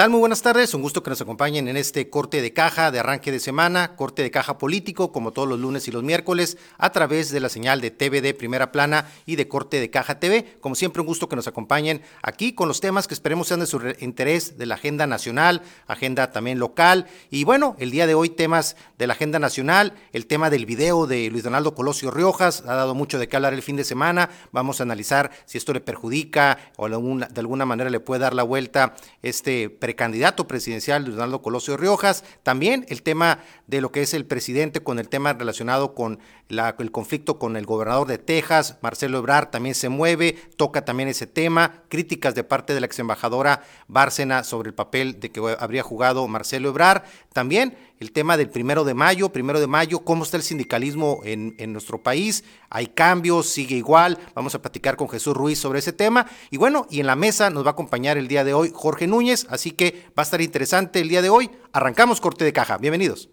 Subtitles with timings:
[0.00, 0.12] ¿Qué tal?
[0.12, 0.72] Muy buenas tardes.
[0.72, 4.22] Un gusto que nos acompañen en este corte de caja de arranque de semana, corte
[4.22, 7.82] de caja político, como todos los lunes y los miércoles, a través de la señal
[7.82, 10.56] de TVD Primera Plana y de corte de caja TV.
[10.62, 13.66] Como siempre, un gusto que nos acompañen aquí con los temas que esperemos sean de
[13.66, 17.06] su interés de la agenda nacional, agenda también local.
[17.28, 21.06] Y bueno, el día de hoy temas de la agenda nacional, el tema del video
[21.06, 24.30] de Luis Donaldo Colosio Riojas, ha dado mucho de qué hablar el fin de semana.
[24.50, 28.44] Vamos a analizar si esto le perjudica o de alguna manera le puede dar la
[28.44, 34.24] vuelta este precandidato presidencial Donaldo Colosio Riojas, también el tema de lo que es el
[34.24, 39.50] presidente con el tema relacionado con el conflicto con el gobernador de Texas, Marcelo Ebrard
[39.50, 44.44] también se mueve, toca también ese tema, críticas de parte de la ex embajadora Bárcena
[44.44, 47.02] sobre el papel de que habría jugado Marcelo Ebrard,
[47.32, 51.54] también el tema del primero de mayo, primero de mayo, cómo está el sindicalismo en,
[51.58, 55.92] en, nuestro país, hay cambios, sigue igual, vamos a platicar con Jesús Ruiz sobre ese
[55.92, 58.72] tema, y bueno, y en la mesa nos va a acompañar el día de hoy
[58.74, 62.52] Jorge Núñez, así que va a estar interesante el día de hoy, arrancamos corte de
[62.52, 63.28] caja, bienvenidos.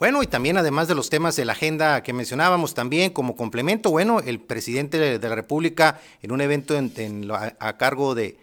[0.00, 3.90] Bueno, y también además de los temas de la agenda que mencionábamos, también como complemento,
[3.90, 6.74] bueno, el presidente de la República en un evento
[7.58, 8.38] a cargo de,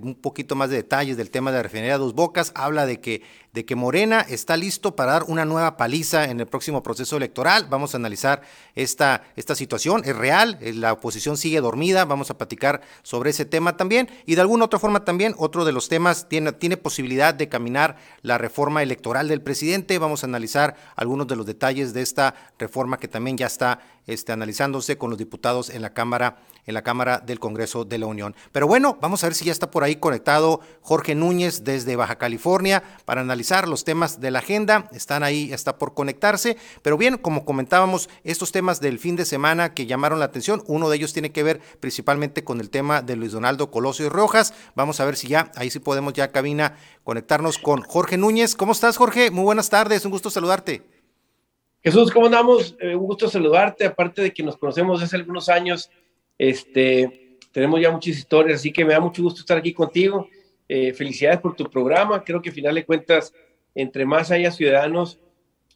[0.00, 3.20] un poquito más de detalles del tema de la refinería Dos Bocas, habla de que,
[3.52, 7.66] de que Morena está listo para dar una nueva paliza en el próximo proceso electoral.
[7.68, 8.40] Vamos a analizar
[8.74, 13.44] esta, esta situación, es real, eh, la oposición sigue dormida, vamos a platicar sobre ese
[13.44, 14.08] tema también.
[14.24, 17.96] Y de alguna otra forma también, otro de los temas tiene, tiene posibilidad de caminar
[18.22, 19.98] la reforma electoral del presidente.
[19.98, 24.32] Vamos a analizar algunos de los detalles de esta reforma que también ya está este,
[24.32, 28.34] analizándose con los diputados en la Cámara, en la Cámara del Congreso de la Unión.
[28.50, 32.16] Pero bueno, vamos a ver si ya está por ahí conectado Jorge Núñez desde Baja
[32.16, 34.88] California para analizar los temas de la agenda.
[34.92, 36.56] Están ahí, está por conectarse.
[36.82, 40.88] Pero bien, como comentábamos, estos temas del fin de semana que llamaron la atención, uno
[40.88, 44.54] de ellos tiene que ver principalmente con el tema de Luis Donaldo Colosio y Rojas.
[44.74, 48.54] Vamos a ver si ya, ahí sí podemos ya cabina conectarnos con Jorge Núñez.
[48.54, 49.30] ¿Cómo estás, Jorge?
[49.30, 50.82] Muy buenas tardes, un gusto saludarte.
[51.82, 52.76] Jesús, ¿cómo andamos?
[52.78, 55.90] Eh, un gusto saludarte, aparte de que nos conocemos hace algunos años,
[56.38, 60.28] este, tenemos ya muchas historias, así que me da mucho gusto estar aquí contigo.
[60.74, 63.34] Eh, felicidades por tu programa, creo que al final de cuentas,
[63.74, 65.18] entre más haya ciudadanos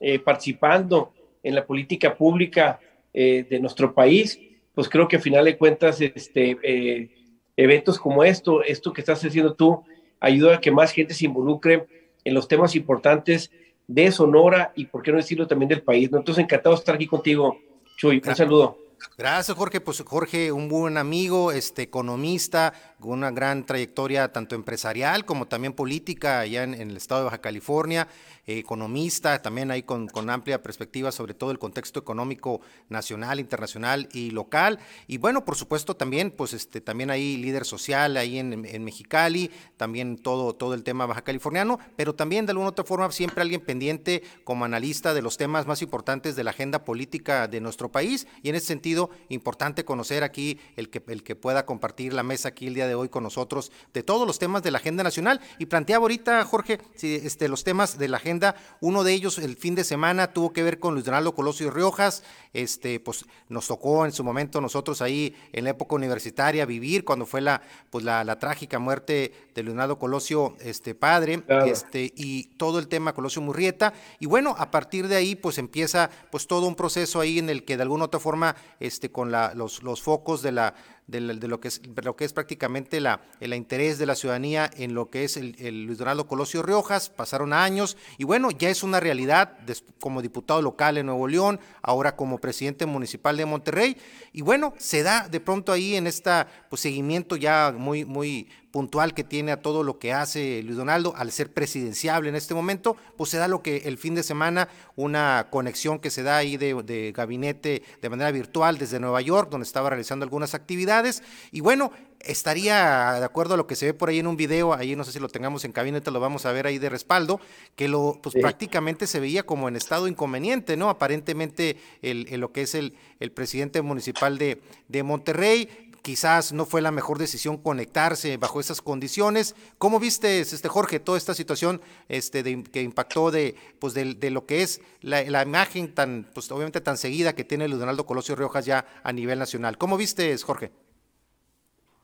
[0.01, 1.13] eh, participando
[1.43, 2.81] en la política pública
[3.13, 4.39] de nuestro país,
[4.75, 7.11] pues creo que al final de cuentas, este,
[7.57, 9.83] eventos como esto, esto que estás haciendo tú,
[10.21, 11.87] ayuda a que más gente se involucre
[12.25, 13.51] en los temas importantes
[13.87, 16.11] de Sonora y, por qué no decirlo, también del país.
[16.11, 16.19] ¿no?
[16.19, 17.59] Entonces, encantado de estar aquí contigo,
[17.97, 18.23] Chuy.
[18.27, 18.86] Un saludo.
[19.19, 19.81] Gracias, Jorge.
[19.81, 25.73] Pues Jorge, un buen amigo, este economista, con una gran trayectoria tanto empresarial como también
[25.73, 28.09] política allá en, el estado de Baja California,
[28.47, 34.79] economista, también ahí con, amplia perspectiva sobre todo el contexto económico nacional, internacional y local.
[35.07, 39.51] Y bueno, por supuesto también, pues este, también ahí líder social ahí en, en Mexicali,
[39.77, 43.61] también todo, todo el tema baja californiano, pero también de alguna otra forma siempre alguien
[43.61, 48.27] pendiente como analista de los temas más importantes de la agenda política de nuestro país.
[48.43, 52.49] Y en ese sentido, importante conocer aquí el que, el que pueda compartir la mesa
[52.49, 55.41] aquí el día de hoy con nosotros de todos los temas de la agenda nacional.
[55.59, 58.36] Y planteaba ahorita, Jorge, este, los temas de la agenda,
[58.81, 61.71] uno de ellos el fin de semana tuvo que ver con Luis Donaldo Colosio y
[61.71, 62.23] Riojas,
[62.53, 67.27] este, pues nos tocó en su momento nosotros ahí en la época universitaria vivir cuando
[67.27, 72.89] fue la, pues la, trágica muerte de Leonardo Colosio, este padre, este, y todo el
[72.89, 73.95] tema Colosio Murrieta.
[74.19, 77.65] Y bueno, a partir de ahí, pues empieza pues todo un proceso ahí en el
[77.65, 80.75] que de alguna otra forma, este, con la, los, los focos de la
[81.07, 84.95] de, lo, que es, lo que es prácticamente la, el interés de la ciudadanía en
[84.95, 87.11] lo que es el, Luis Donaldo Colosio Riojas.
[87.11, 89.59] Pasaron años y bueno, ya es una realidad
[90.01, 93.97] como diputado local en Nuevo León, ahora como presidente municipal de Monterrey.
[94.33, 96.31] Y bueno, se da de pronto ahí en este
[96.69, 101.15] pues, seguimiento ya muy, muy puntual que tiene a todo lo que hace Luis Donaldo,
[101.17, 104.69] al ser presidenciable en este momento, pues se da lo que el fin de semana,
[104.97, 109.49] una conexión que se da ahí de, de gabinete de manera virtual desde Nueva York,
[109.51, 111.91] donde estaba realizando algunas actividades y bueno,
[112.21, 115.05] estaría de acuerdo a lo que se ve por ahí en un video, ahí no
[115.05, 117.41] sé si lo tengamos en cabina, lo vamos a ver ahí de respaldo,
[117.77, 120.91] que lo pues prácticamente se veía como en estado inconveniente, ¿no?
[120.91, 126.83] Aparentemente el, lo que es el, el presidente municipal de, de Monterrey, quizás no fue
[126.83, 129.57] la mejor decisión conectarse bajo esas condiciones.
[129.77, 134.63] ¿Cómo viste, este, Jorge, toda esta situación este, que impactó de, pues, de, lo que
[134.63, 138.87] es la, imagen tan, pues, obviamente tan seguida que tiene Luis Donaldo Colosio Riojas ya
[139.03, 139.79] a nivel nacional?
[139.79, 140.71] ¿Cómo viste, Jorge?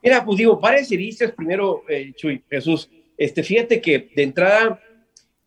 [0.03, 4.83] Mira, pues digo, dices primero, eh, Chuy, Jesús, este, fíjate que de entrada,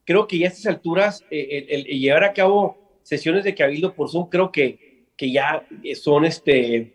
[0.05, 4.09] creo que ya a estas alturas, eh, el, llevar a cabo sesiones de cabildo por
[4.09, 5.67] Zoom, creo que, que ya
[6.01, 6.94] son, este,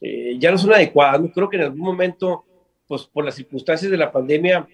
[0.00, 1.20] eh, ya no son adecuadas.
[1.20, 1.32] ¿no?
[1.32, 2.44] Creo que en algún momento,
[2.86, 4.66] pues por las circunstancias de la pandemia,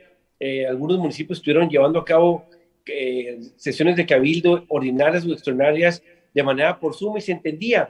[0.69, 2.47] algunos municipios estuvieron llevando a cabo
[3.55, 6.03] sesiones de cabildo ordinarias o extraordinarias
[6.35, 7.89] de manera por Zoom y se entendía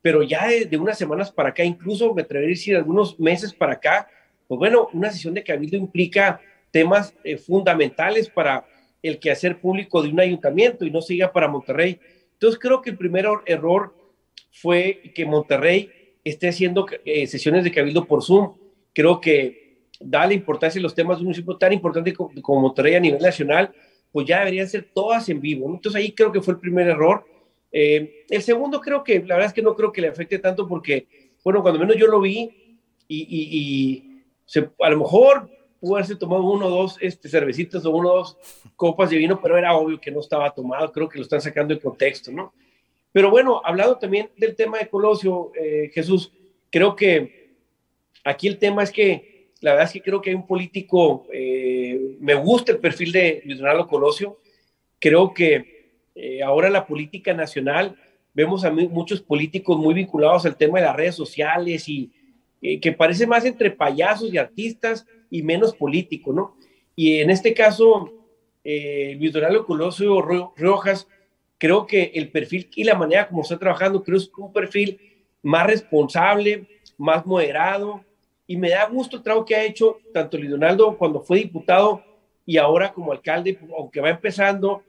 [0.00, 3.74] pero ya de, unas semanas para acá, incluso me atrevería a decir algunos meses para
[3.74, 4.08] acá,
[4.46, 6.40] pues bueno, una sesión de cabildo implica
[6.70, 8.64] temas eh, fundamentales para
[9.02, 12.00] el quehacer público de un ayuntamiento y no siga para Monterrey.
[12.32, 13.94] Entonces creo que el primer error
[14.50, 15.90] fue que Monterrey
[16.28, 18.54] esté haciendo eh, sesiones de cabildo por Zoom.
[18.92, 22.74] Creo que da la importancia a los temas de un municipio tan importante como, como
[22.76, 23.72] a nivel nacional,
[24.12, 25.68] pues ya deberían ser todas en vivo.
[25.72, 27.24] Entonces ahí creo que fue el primer error
[27.70, 30.66] eh, el segundo creo que, la verdad es que no creo que le afecte tanto
[30.66, 31.06] porque,
[31.44, 32.50] bueno, cuando menos yo lo vi
[33.06, 34.24] y,
[34.80, 38.36] a lo mejor pudo haberse tomado uno o dos este, cervecitas o uno o dos
[38.74, 41.74] copas de vino, pero era obvio que no estaba tomado, creo que lo están sacando
[41.74, 42.52] de contexto, ¿no?
[43.12, 46.32] Pero bueno, hablando también del tema de Colosio, eh, Jesús,
[46.70, 47.38] creo que
[48.24, 52.16] aquí el tema es que, la verdad es que creo que hay un político, eh,
[52.20, 54.38] me gusta el perfil de Luis Donaldo Colosio,
[54.98, 57.96] creo que eh, ahora la política nacional,
[58.34, 62.12] vemos a muchos políticos muy vinculados al tema de las redes sociales y
[62.62, 66.56] eh, que parece más entre payasos y artistas y menos político, ¿no?
[66.94, 68.12] Y en este caso,
[68.64, 71.08] Luis Donaldo Colosio Rojas,
[71.58, 75.00] creo que el perfil y la manera como está trabajando, creo que es un perfil
[75.42, 76.66] más responsable,
[76.96, 78.04] más moderado,
[78.46, 82.02] y me da gusto el trabajo que ha hecho tanto Luis Donaldo cuando fue diputado
[82.46, 84.82] y ahora como alcalde, aunque va empezando,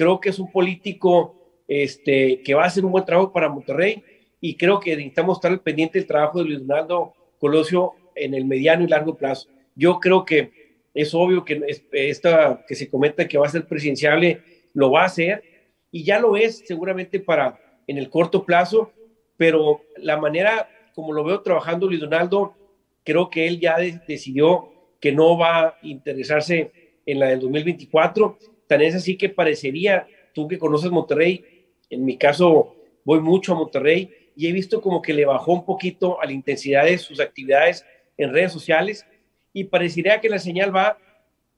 [0.00, 1.34] Creo que es un político
[1.68, 4.02] este, que va a hacer un buen trabajo para Monterrey
[4.40, 8.82] y creo que necesitamos estar pendiente del trabajo de Luis Donaldo Colosio en el mediano
[8.82, 9.50] y largo plazo.
[9.74, 10.52] Yo creo que
[10.94, 11.60] es obvio que
[11.92, 14.40] esta que se comenta que va a ser presidenciable
[14.72, 15.42] lo va a hacer
[15.90, 18.92] y ya lo es seguramente para en el corto plazo,
[19.36, 22.54] pero la manera como lo veo trabajando Luis Donaldo,
[23.04, 26.72] creo que él ya decidió que no va a interesarse
[27.06, 28.38] en la del 2024
[28.70, 31.44] Tan es así que parecería, tú que conoces Monterrey,
[31.90, 35.64] en mi caso voy mucho a Monterrey y he visto como que le bajó un
[35.64, 37.84] poquito a la intensidad de sus actividades
[38.16, 39.04] en redes sociales
[39.52, 40.98] y parecería que la señal va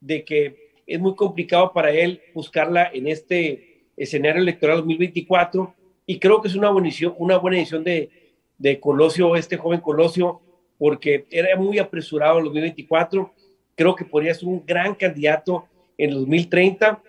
[0.01, 5.75] de que es muy complicado para él buscarla en este escenario electoral 2024
[6.07, 8.11] y creo que es una buena edición, una buena edición de,
[8.59, 10.41] de Colosio, este joven Colosio,
[10.79, 13.33] porque era muy apresurado en 2024,
[13.75, 17.03] creo que podría ser un gran candidato en el 2030,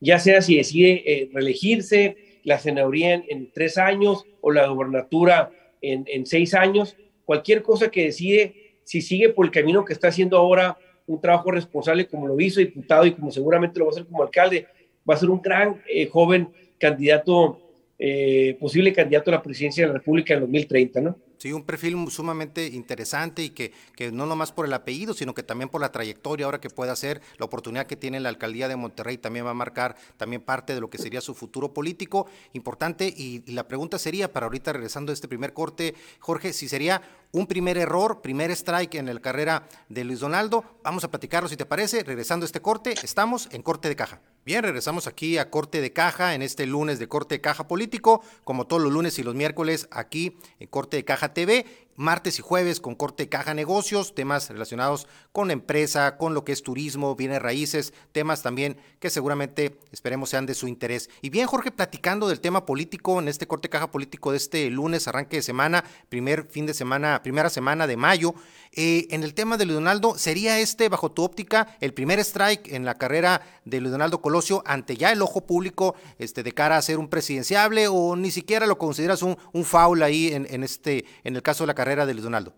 [0.00, 5.50] ya sea si decide eh, reelegirse, la senaduría en, tres años o la gobernatura
[5.82, 10.08] en, en seis años, cualquier cosa que decide, si sigue por el camino que está
[10.08, 13.94] haciendo ahora, un trabajo responsable como lo hizo diputado y como seguramente lo va a
[13.94, 14.66] hacer como alcalde,
[15.08, 17.60] va a ser un gran eh, joven candidato,
[17.98, 21.16] eh, posible candidato a la presidencia de la República en 2030, ¿no?
[21.40, 25.42] Sí, un perfil sumamente interesante y que, que, no nomás por el apellido, sino que
[25.42, 28.76] también por la trayectoria ahora que puede hacer, la oportunidad que tiene la alcaldía de
[28.76, 33.06] Monterrey también va a marcar también parte de lo que sería su futuro político importante.
[33.06, 37.00] Y, la pregunta sería, para ahorita regresando a este primer corte, Jorge, si sería
[37.32, 40.62] un primer error, primer strike en la carrera de Luis Donaldo.
[40.84, 42.04] Vamos a platicarlo si te parece.
[42.04, 44.20] Regresando a este corte, estamos en corte de caja.
[44.42, 48.22] Bien, regresamos aquí a corte de caja en este lunes de corte de caja político,
[48.42, 51.66] como todos los lunes y los miércoles aquí en corte de caja TV
[52.00, 56.62] martes y jueves con corte caja negocios, temas relacionados con empresa, con lo que es
[56.62, 61.10] turismo, bienes raíces, temas también que seguramente esperemos sean de su interés.
[61.20, 65.08] Y bien, Jorge, platicando del tema político en este corte caja político de este lunes,
[65.08, 68.34] arranque de semana, primer fin de semana, primera semana de mayo,
[68.72, 72.86] eh, en el tema de Leonardo, ¿sería este, bajo tu óptica, el primer strike en
[72.86, 76.98] la carrera de Leonardo Colosio ante ya el ojo público este, de cara a ser
[76.98, 81.36] un presidenciable o ni siquiera lo consideras un, un foul ahí en, en, este, en
[81.36, 81.89] el caso de la carrera?
[82.06, 82.52] De Luis Donaldo?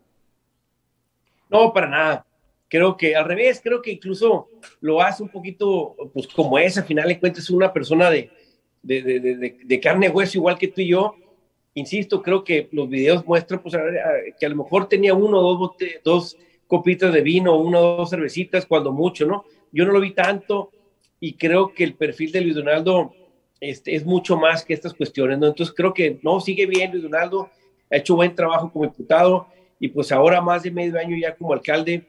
[1.49, 2.27] No, para nada.
[2.69, 4.49] Creo que al revés, creo que incluso
[4.81, 8.31] lo hace un poquito, pues como es, al final de cuentas, una persona de,
[8.83, 11.15] de, carne y hueso igual que tú y yo.
[11.75, 13.75] Insisto, creo que los videos muestran pues,
[14.39, 15.71] que a lo mejor tenía uno o dos,
[16.05, 16.37] dos
[16.67, 19.45] copitas de vino, una o dos cervecitas, cuando mucho, ¿no?
[19.71, 20.71] Yo no lo vi tanto
[21.21, 23.15] y creo que el perfil de Luis Donaldo
[23.61, 25.47] este, es mucho más que estas cuestiones, ¿no?
[25.47, 27.49] Entonces creo que no, sigue bien Luis Donaldo,
[27.93, 29.47] ha hecho buen trabajo como diputado
[29.79, 32.05] y pues ahora más de medio año ya como alcalde,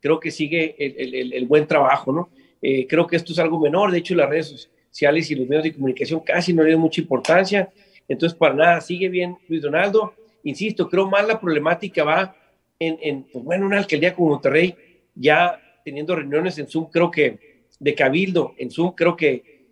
[0.00, 2.28] creo que sigue el, buen trabajo, ¿no?
[2.60, 5.64] Eh, creo que esto es algo menor, de hecho las redes sociales y los medios
[5.64, 7.70] de comunicación casi no le dan mucha importancia,
[8.08, 12.34] entonces para nada, sigue bien Luis Donaldo, insisto, creo más la problemática va
[12.80, 14.74] en, pues bueno, una alcaldía como Monterrey,
[15.14, 17.38] ya teniendo reuniones en Zoom, creo que
[17.78, 19.66] de cabildo en Zoom, creo que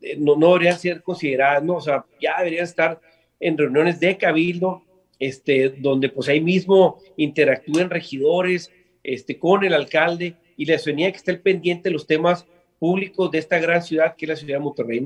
[0.00, 1.76] eh, no, no deberían ser consideradas, ¿no?
[1.76, 3.00] O sea, ya deberían estar
[3.38, 4.82] en reuniones de cabildo,
[5.22, 8.72] este, donde pues ahí mismo interactúen regidores
[9.04, 12.44] este, con el alcalde y la ciudadanía que esté pendiente de los temas
[12.80, 15.00] públicos de esta gran ciudad que es la ciudad de Monterrey.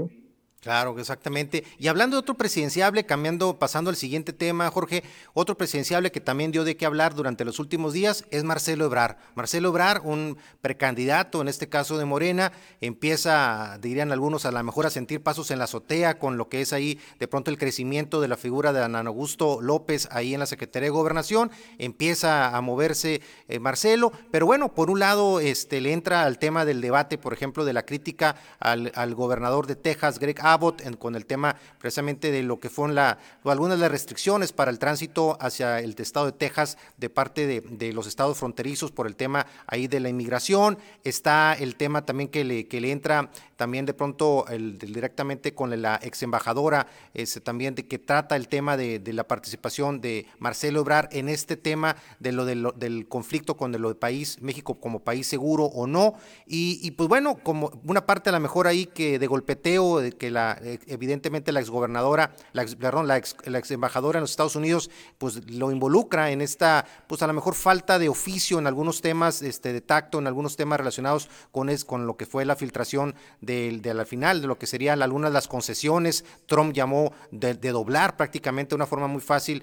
[0.67, 1.63] Claro, exactamente.
[1.79, 6.51] Y hablando de otro presidenciable, cambiando, pasando al siguiente tema, Jorge, otro presidenciable que también
[6.51, 9.17] dio de qué hablar durante los últimos días es Marcelo Ebrar.
[9.37, 14.87] Marcelo Ebrar, un precandidato, en este caso de Morena, empieza, dirían algunos, a lo mejor
[14.87, 18.21] a sentir pasos en la azotea con lo que es ahí de pronto el crecimiento
[18.21, 22.61] de la figura de Ana Augusto López ahí en la Secretaría de Gobernación, empieza a
[22.61, 27.19] moverse eh, Marcelo, pero bueno, por un lado este, le entra al tema del debate,
[27.19, 30.56] por ejemplo, de la crítica al, al gobernador de Texas, Greg Abbott,
[30.99, 34.79] con el tema precisamente de lo que fueron la, algunas de las restricciones para el
[34.79, 39.47] tránsito hacia el estado de Texas de parte de, los estados fronterizos por el tema
[39.67, 40.79] ahí de la inmigración.
[41.05, 46.87] Está el tema también que le, entra también de pronto directamente con la ex embajadora,
[47.15, 51.57] este, también de que trata el tema de, la participación de Marcelo Obrar en este
[51.57, 56.15] tema de lo, del conflicto con lo de país, México como país seguro o no.
[56.47, 60.13] Y, y, pues bueno, como una parte a lo mejor ahí que de golpeteo, de
[60.13, 64.31] que la eh, evidentemente la exgobernadora, la perdón, la ex, la ex, embajadora en los
[64.31, 68.67] Estados Unidos, pues lo involucra en esta, pues a lo mejor falta de oficio en
[68.67, 72.45] algunos temas, este, de tacto, en algunos temas relacionados con, es, con lo que fue
[72.45, 76.25] la filtración de, de la final, de lo que serían algunas las concesiones.
[76.47, 79.62] Trump llamó de, doblar prácticamente de una forma muy fácil,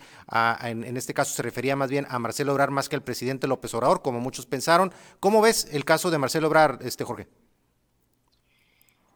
[0.61, 3.47] en, en, este caso se refería más bien a Marcelo Obrar más que al presidente
[3.47, 4.91] López Obrador, como muchos pensaron.
[5.19, 7.27] ¿Cómo ves el caso de Marcelo Obrar, este Jorge?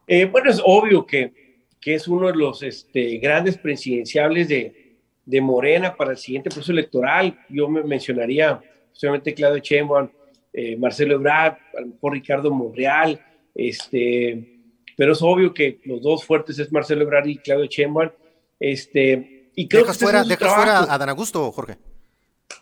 [0.08, 1.47] Eh, bueno, es obvio que
[1.80, 6.72] que es uno de los este, grandes presidenciables de, de, Morena para el siguiente proceso
[6.72, 7.38] electoral.
[7.48, 8.60] Yo me mencionaría
[8.92, 10.08] solamente Claudio Sheinbaum,
[10.52, 13.20] eh, Marcelo Ebrard, a lo mejor Ricardo Monreal,
[13.54, 14.60] este,
[14.96, 18.10] pero es obvio que los dos fuertes es Marcelo Ebrard y Claudio Sheinbaum.
[18.58, 21.78] Este, y creo dejas fuera, dejas fuera a Dan Augusto, Jorge.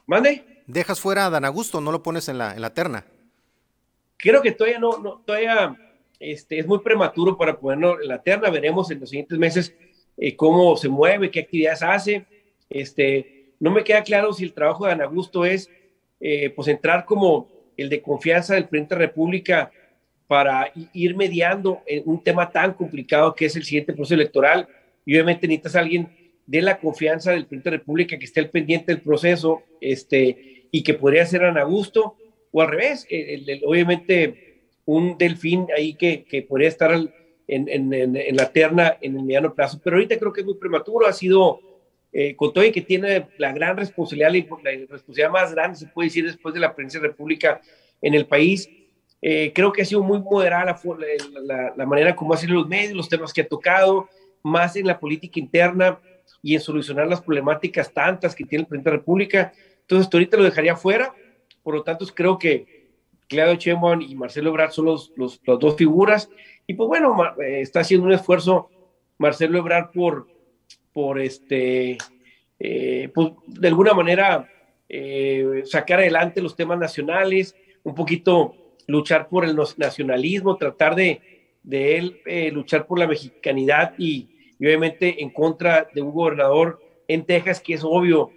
[0.06, 0.62] ¿Mande?
[0.66, 3.06] Dejas fuera a Dan Augusto, no lo pones en la, en la terna.
[4.18, 5.76] Creo que todavía no, no todavía
[6.20, 8.50] este, es muy prematuro para ponerlo en la terna.
[8.50, 9.74] Veremos en los siguientes meses
[10.16, 12.26] eh, cómo se mueve, qué actividades hace.
[12.68, 15.70] Este, no me queda claro si el trabajo de Ana Augusto es
[16.20, 19.70] eh, pues entrar como el de confianza del presidente de la República
[20.26, 24.66] para ir mediando en un tema tan complicado que es el siguiente proceso electoral.
[25.04, 26.08] Y obviamente necesitas a alguien
[26.46, 30.68] de la confianza del presidente de la República que esté al pendiente del proceso este,
[30.70, 32.16] y que podría ser Ana Augusto,
[32.52, 33.06] o al revés,
[33.64, 34.45] obviamente
[34.86, 39.54] un delfín ahí que, que podría estar en, en, en, la terna en el mediano
[39.54, 39.80] plazo.
[39.82, 41.60] Pero ahorita creo que es muy prematuro, ha sido
[42.12, 44.30] eh, con todo y que tiene la gran responsabilidad,
[44.62, 47.60] la responsabilidad más grande, se puede decir, después de la prensa república
[48.00, 48.68] en el país.
[49.20, 50.80] Eh, creo que ha sido muy moderada la,
[51.42, 54.08] la, la, manera como ha sido los medios, los temas que ha tocado,
[54.42, 55.98] más en la política interna
[56.42, 59.52] y en solucionar las problemáticas tantas que tiene el presidente de la República.
[59.80, 61.12] Entonces, ahorita lo dejaría fuera.
[61.62, 62.75] Por lo tanto, creo que
[63.28, 66.30] Claudio Chemón y Marcelo Ebrard son los, los, las dos figuras.
[66.66, 68.70] Y pues bueno, eh, está haciendo un esfuerzo
[69.18, 70.28] Marcelo Ebrard por,
[70.92, 71.98] por este,
[72.58, 74.48] eh, pues de alguna manera
[74.88, 78.54] eh, sacar adelante los temas nacionales, un poquito
[78.86, 81.20] luchar por el nacionalismo, tratar de,
[81.62, 82.20] de él
[82.52, 84.28] luchar por la mexicanidad y,
[84.60, 88.30] obviamente en contra de un gobernador en Texas que es obvio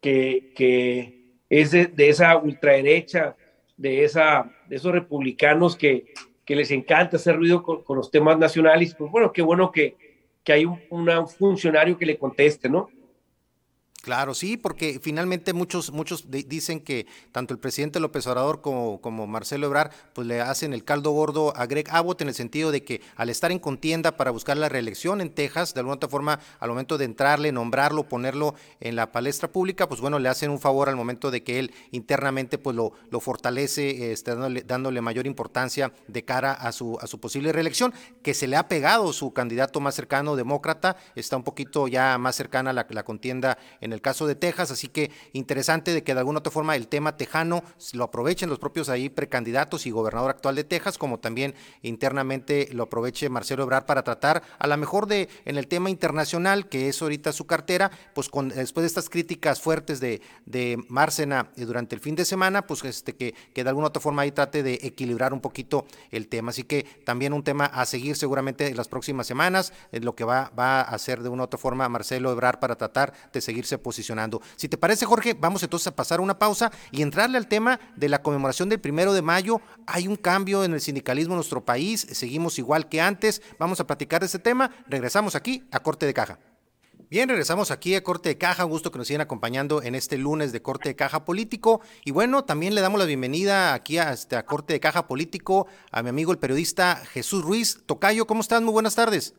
[0.00, 3.34] que, que es de, de esa ultraderecha
[3.76, 6.06] de, esa, de esos republicanos que,
[6.44, 8.94] que les encanta hacer ruido con, los temas nacionales.
[8.94, 9.96] Pues bueno, qué bueno que,
[10.42, 10.80] que hay un
[11.28, 12.88] funcionario que le conteste, ¿no?
[14.04, 19.26] Claro, sí, porque finalmente muchos, muchos dicen que tanto el presidente López Obrador como, como
[19.26, 22.84] Marcelo Ebrard, pues le hacen el caldo gordo a Greg Abbott en el sentido de
[22.84, 26.38] que al estar en contienda para buscar la reelección en Texas, de alguna otra forma,
[26.60, 30.60] al momento de entrarle, nombrarlo, ponerlo en la palestra pública, pues bueno, le hacen un
[30.60, 35.26] favor al momento de que él internamente pues lo, lo fortalece, este, dándole, dándole, mayor
[35.26, 39.32] importancia de cara a su, a su posible reelección, que se le ha pegado su
[39.32, 44.02] candidato más cercano, demócrata, está un poquito ya más cercana la, la contienda en el
[44.02, 47.62] caso de Texas, así que interesante de que de alguna otra forma el tema tejano
[47.92, 52.84] lo aprovechen los propios ahí precandidatos y gobernador actual de Texas, como también internamente lo
[52.84, 57.00] aproveche Marcelo Ebrard para tratar a lo mejor de en el tema internacional, que es
[57.00, 61.94] ahorita su cartera, pues con, después de estas críticas fuertes de, de Márcena eh, durante
[61.94, 64.80] el fin de semana, pues este que, que de alguna otra forma ahí trate de
[64.82, 66.50] equilibrar un poquito el tema.
[66.50, 70.24] Así que también un tema a seguir seguramente en las próximas semanas, en lo que
[70.24, 74.42] va, a hacer de una u otra forma Marcelo Ebrard para tratar de seguirse posicionando.
[74.56, 78.08] Si te parece, Jorge, vamos entonces a pasar una pausa y entrarle al tema de
[78.08, 79.60] la conmemoración del primero de mayo.
[79.86, 83.42] Hay un cambio en el sindicalismo en nuestro país, seguimos igual que antes.
[83.60, 84.72] Vamos a platicar de ese tema.
[84.88, 86.40] Regresamos aquí a Corte de Caja.
[87.10, 88.64] Bien, regresamos aquí a Corte de Caja.
[88.64, 91.80] Un gusto que nos sigan acompañando en este lunes de Corte de Caja Político.
[92.04, 95.66] Y bueno, también le damos la bienvenida aquí a, este, a Corte de Caja Político
[95.92, 97.82] a mi amigo el periodista Jesús Ruiz.
[97.86, 98.62] Tocayo, ¿cómo estás?
[98.62, 99.34] Muy buenas tardes.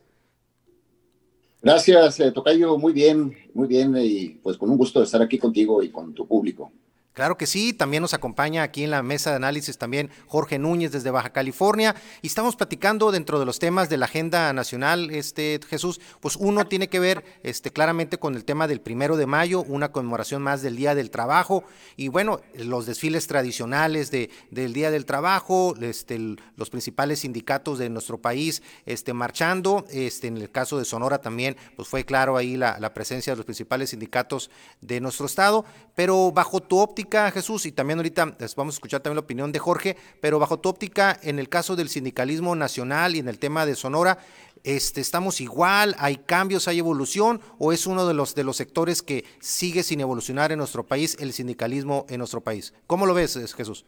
[1.62, 2.78] Gracias, eh, Tocayo.
[2.78, 3.94] Muy bien, muy bien.
[3.98, 6.70] Y pues con un gusto estar aquí contigo y con tu público.
[7.16, 10.92] Claro que sí, también nos acompaña aquí en la mesa de análisis también Jorge Núñez
[10.92, 11.96] desde Baja California.
[12.20, 16.66] Y estamos platicando dentro de los temas de la agenda nacional, este Jesús, pues uno
[16.66, 20.60] tiene que ver este claramente con el tema del primero de mayo, una conmemoración más
[20.60, 21.64] del Día del Trabajo.
[21.96, 27.88] Y bueno, los desfiles tradicionales de, del Día del Trabajo, este, los principales sindicatos de
[27.88, 32.58] nuestro país este, marchando, este, en el caso de Sonora también, pues fue claro ahí
[32.58, 34.50] la, la presencia de los principales sindicatos
[34.82, 39.16] de nuestro estado, pero bajo tu óptica, Jesús, y también ahorita vamos a escuchar también
[39.16, 43.20] la opinión de Jorge, pero bajo tu óptica, en el caso del sindicalismo nacional y
[43.20, 44.18] en el tema de Sonora,
[44.64, 45.94] este, ¿estamos igual?
[45.98, 46.66] ¿Hay cambios?
[46.66, 47.40] ¿Hay evolución?
[47.58, 51.16] ¿O es uno de los, de los sectores que sigue sin evolucionar en nuestro país,
[51.20, 52.74] el sindicalismo en nuestro país?
[52.86, 53.84] ¿Cómo lo ves, Jesús?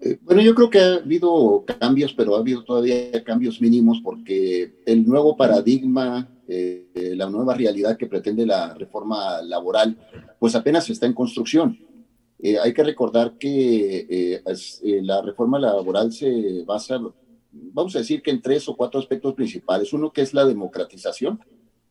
[0.00, 4.82] Eh, bueno, yo creo que ha habido cambios, pero ha habido todavía cambios mínimos porque
[4.84, 9.96] el nuevo paradigma, eh, la nueva realidad que pretende la reforma laboral,
[10.40, 11.78] pues apenas está en construcción.
[12.44, 14.42] Eh, hay que recordar que eh,
[14.82, 17.00] eh, la reforma laboral se basa,
[17.52, 19.92] vamos a decir que en tres o cuatro aspectos principales.
[19.92, 21.38] Uno que es la democratización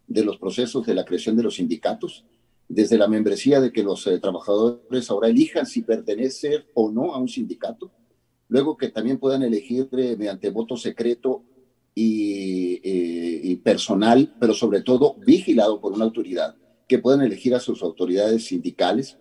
[0.08, 2.26] de los procesos de la creación de los sindicatos,
[2.68, 7.30] desde la membresía de que los trabajadores ahora elijan si pertenecen o no a un
[7.30, 7.90] sindicato.
[8.50, 11.46] Luego que también puedan elegir mediante voto secreto
[11.96, 16.56] y, personal, pero sobre todo vigilado por una autoridad,
[16.90, 19.18] que puedan elegir a sus autoridades sindicales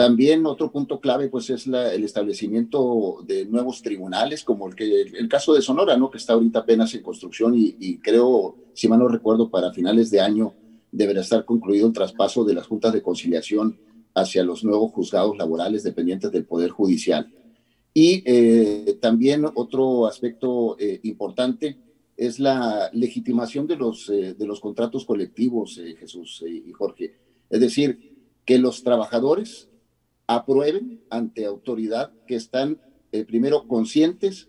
[0.00, 5.28] también otro punto clave pues es el establecimiento de nuevos tribunales, como el, que, el
[5.28, 6.10] caso de Sonora, ¿no?
[6.10, 10.22] que está ahorita apenas en construcción y, creo, si mal no recuerdo, para finales de
[10.22, 10.54] año
[10.90, 13.78] deberá estar concluido el traspaso de las juntas de conciliación
[14.14, 17.30] hacia los nuevos juzgados laborales dependientes del Poder Judicial.
[17.92, 21.78] Y eh, también otro aspecto eh, importante
[22.16, 27.16] es la legitimación de los, eh, de los contratos colectivos, Jesús y Jorge.
[27.50, 29.69] Es decir, que los trabajadores
[30.36, 32.78] aprueben ante autoridad que están
[33.10, 34.48] eh, primero conscientes,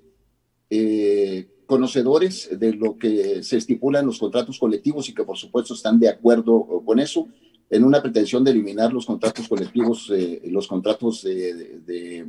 [0.69, 5.73] eh, conocedores de lo que se estipula en los contratos colectivos y que por supuesto
[5.73, 7.29] están de acuerdo con eso,
[7.71, 12.27] en una pretensión de eliminar los contratos colectivos, eh, los contratos de,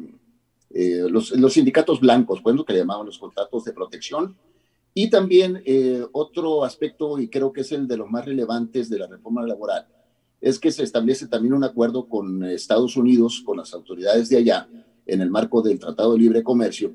[1.10, 4.34] los, los, sindicatos blancos, pues lo que llamaban los contratos de protección.
[4.94, 5.62] Y también
[6.12, 9.86] otro aspecto, y creo que es el de los más relevantes de la reforma laboral,
[10.42, 14.68] es que se establece también un acuerdo con Estados Unidos, con las autoridades de allá,
[15.06, 16.94] en el marco del Tratado de Libre Comercio,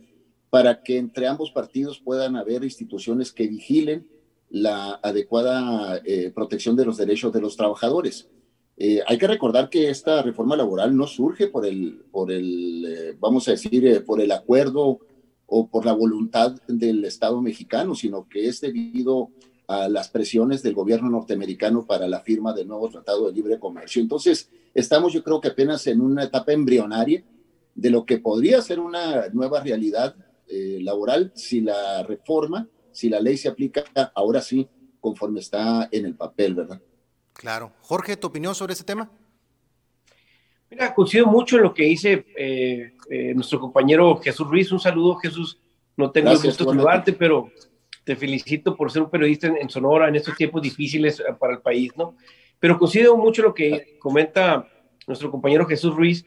[0.49, 4.05] para que entre ambos partidos puedan haber instituciones que vigilen
[4.49, 8.29] la adecuada eh, protección de los derechos de los trabajadores.
[8.75, 13.17] Eh, hay que recordar que esta reforma laboral no surge por el, por el eh,
[13.17, 14.99] vamos a decir, por el acuerdo
[15.45, 19.29] o por la voluntad del Estado mexicano, sino que es debido
[19.67, 24.01] las presiones del gobierno norteamericano para la firma del nuevo Tratado de Libre Comercio.
[24.01, 27.23] Entonces, estamos yo creo que apenas en una etapa embrionaria
[27.75, 30.15] de lo que podría ser una nueva realidad
[30.47, 33.84] eh, laboral si la reforma, si la ley se aplica
[34.15, 34.67] ahora sí
[34.99, 36.82] conforme está en el papel, ¿verdad?
[37.34, 37.73] Claro.
[37.82, 39.12] Jorge, ¿tu opinión sobre ese tema?
[40.69, 44.71] Mira, coincido mucho en lo que dice eh, eh, nuestro compañero Jesús Ruiz.
[44.71, 45.60] Un saludo, Jesús.
[45.95, 47.51] No tengo el gusto de saludarte, pero
[48.08, 51.60] te felicito por ser un periodista en, Sonora en estos tiempos difíciles eh, para el
[51.60, 52.15] país, ¿no?
[52.58, 54.65] Pero considero mucho lo que comenta
[55.06, 56.26] nuestro compañero Jesús Ruiz.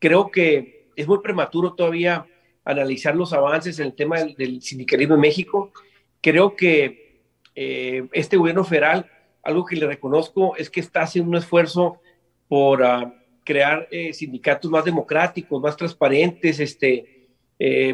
[0.00, 2.26] Creo que es muy prematuro todavía
[2.64, 5.72] analizar los avances en el tema del, sindicalismo en México.
[6.20, 7.22] Creo que
[7.54, 9.08] eh, este gobierno federal,
[9.44, 12.00] algo que le reconozco es que está haciendo un esfuerzo
[12.48, 13.14] por ah,
[13.44, 17.28] crear eh, sindicatos más democráticos, más transparentes, este,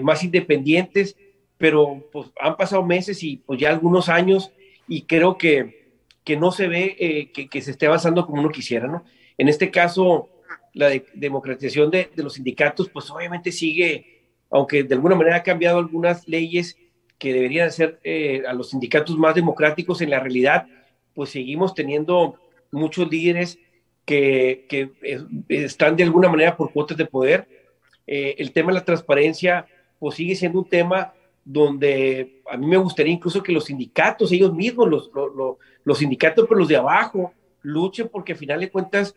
[0.01, 1.16] más independientes
[1.58, 4.52] pero pues han pasado meses y pues ya algunos años
[4.88, 5.92] y creo que,
[6.24, 9.04] que no se ve eh, que, que, se esté avanzando como uno quisiera, ¿no?
[9.38, 10.28] En este caso,
[10.76, 16.28] la democratización de, los sindicatos, pues obviamente sigue, aunque de alguna manera ha cambiado algunas
[16.28, 16.76] leyes
[17.18, 20.66] que deberían ser eh, a los sindicatos más democráticos, en la realidad,
[21.14, 22.38] pues seguimos teniendo
[22.70, 23.58] muchos líderes
[24.04, 24.92] que, que
[25.48, 27.48] están de alguna manera por cuotas de poder.
[28.06, 29.66] Eh, el tema de la transparencia,
[29.98, 31.14] pues sigue siendo un tema
[31.48, 35.11] donde a mí me gustaría incluso que los sindicatos, ellos mismos, los,
[35.85, 37.32] los, sindicatos, pero los de abajo,
[37.62, 39.14] luchen porque al final de cuentas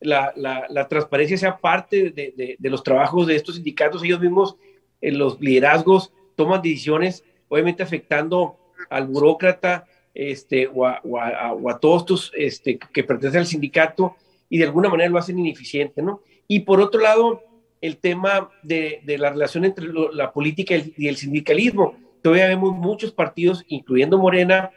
[0.00, 4.56] la, la, transparencia sea parte de, de, los trabajos de estos sindicatos, ellos mismos
[5.00, 8.58] en los liderazgos toman decisiones, obviamente afectando
[8.90, 14.16] al burócrata este, o, a, o, a, todos estos este, que pertenecen al sindicato
[14.48, 16.22] y de alguna manera lo hacen ineficiente, ¿no?
[16.48, 17.44] Y por otro lado,
[17.80, 21.96] el tema de, la relación entre la política y el, sindicalismo.
[22.22, 24.70] Todavía vemos muchos partidos, incluyendo Morena,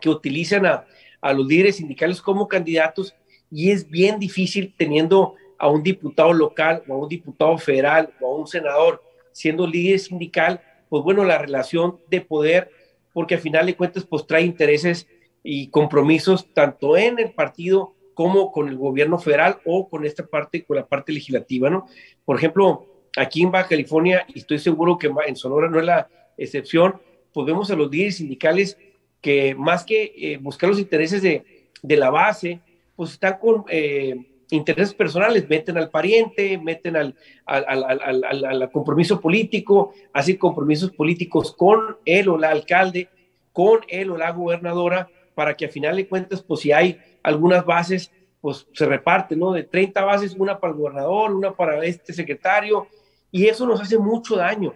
[0.00, 0.86] que utilizan a,
[1.34, 3.14] los líderes sindicales como candidatos
[3.50, 8.34] y es bien difícil teniendo a un diputado local o a un diputado federal o
[8.34, 9.00] a un senador
[9.30, 12.70] siendo líder sindical, pues bueno, la relación de poder,
[13.12, 15.06] porque al final de cuentas, pues trae intereses
[15.44, 20.62] y compromisos tanto en el partido como con el gobierno federal o con esta parte,
[20.62, 21.88] con la parte legislativa, ¿no?
[22.24, 26.06] Por ejemplo, aquí en Baja California, y estoy seguro que en Sonora no es la
[26.36, 27.00] excepción,
[27.32, 28.78] pues vemos a los líderes sindicales
[29.20, 32.60] que más que eh, buscar los intereses de, de, la base,
[32.94, 34.14] pues están con eh,
[34.52, 41.56] intereses personales, meten al pariente, meten al, al, al, al, compromiso político, hacen compromisos políticos
[41.56, 43.08] con él o la alcalde,
[43.52, 47.64] con él o la gobernadora, para que a final de cuentas, pues si hay algunas
[47.64, 49.52] bases, pues se reparten, ¿no?
[49.52, 52.86] De 30 bases, una para el gobernador, una para este secretario,
[53.30, 54.74] y eso nos hace mucho daño,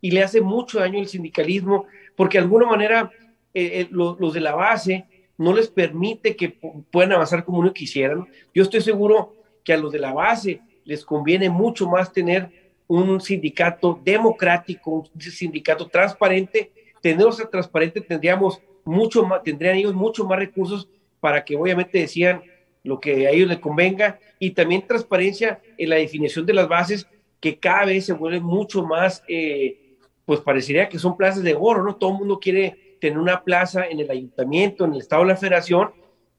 [0.00, 3.10] y le hace mucho daño al sindicalismo, porque de alguna manera
[3.54, 5.06] eh, eh, los, de la base
[5.36, 6.50] no les permite que
[6.90, 8.14] puedan avanzar como uno quisiera.
[8.54, 9.34] Yo estoy seguro
[9.64, 12.50] que a los de la base les conviene mucho más tener
[12.86, 16.72] un sindicato democrático, un sindicato transparente.
[17.02, 20.88] Tenerlos transparente tendríamos mucho más, tendrían ellos mucho más recursos
[21.20, 22.42] para que obviamente decían
[22.84, 27.06] lo que a ellos les convenga y también transparencia en la definición de las bases
[27.40, 31.82] que cada vez se vuelven mucho más, eh, pues parecería que son plazas de oro,
[31.84, 31.96] ¿no?
[31.96, 35.36] Todo el mundo quiere tener una plaza en el ayuntamiento, en el estado de la
[35.36, 35.90] federación,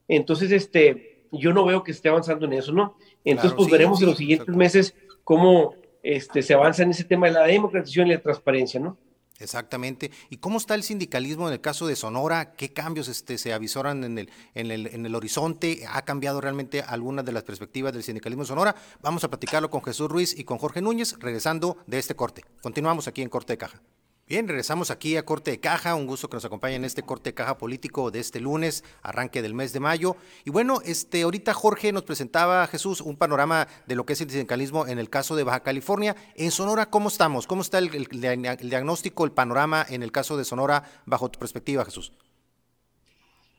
[0.08, 2.98] entonces este, yo no veo que esté avanzando en eso, ¿no?
[3.24, 7.34] Entonces pues veremos en los siguientes meses cómo este, se avanza en ese tema de
[7.34, 8.98] la democratización y la transparencia, ¿no?
[9.40, 10.12] Exactamente.
[10.30, 12.54] ¿Y cómo está el sindicalismo en el caso de Sonora?
[12.54, 15.86] ¿Qué cambios este, se avisoran en el, en, el, en el horizonte?
[15.90, 18.76] ¿Ha cambiado realmente algunas de las perspectivas del sindicalismo de Sonora?
[19.02, 22.44] Vamos a platicarlo con Jesús Ruiz y con Jorge Núñez, regresando de este corte.
[22.62, 23.82] Continuamos aquí en Corte de Caja.
[24.30, 25.96] Bien, regresamos aquí a Corte de Caja.
[25.96, 29.42] Un gusto que nos acompañen en este Corte de Caja político de este lunes, arranque
[29.42, 30.18] del mes de mayo.
[30.46, 34.30] Y bueno, este, ahorita Jorge nos presentaba, Jesús, un panorama de lo que es el
[34.30, 36.16] sindicalismo en el caso de Baja California.
[36.36, 37.48] En Sonora, ¿cómo estamos?
[37.48, 42.14] ¿Cómo está el, diagnóstico, el panorama en el caso de Sonora bajo tu perspectiva, Jesús?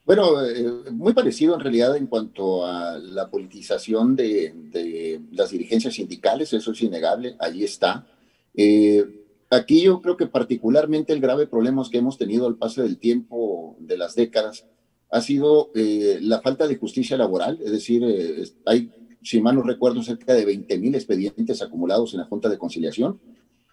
[0.06, 5.94] Bueno, eh, muy parecido en realidad en cuanto a la politización de, de, las dirigencias
[5.94, 8.06] sindicales, eso es innegable, allí está.
[8.54, 9.19] Eh,
[9.50, 13.76] Aquí yo creo que particularmente el grave problema que hemos tenido al paso del tiempo,
[13.80, 14.64] de las décadas,
[15.10, 19.62] ha sido eh, la falta de justicia laboral, es decir, eh, hay, si mal no
[19.62, 23.20] recuerdo, cerca de 20 mil expedientes acumulados en la Junta de Conciliación.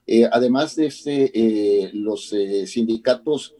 [0.08, 2.34] Eh, además de este, los
[2.66, 3.54] sindicatos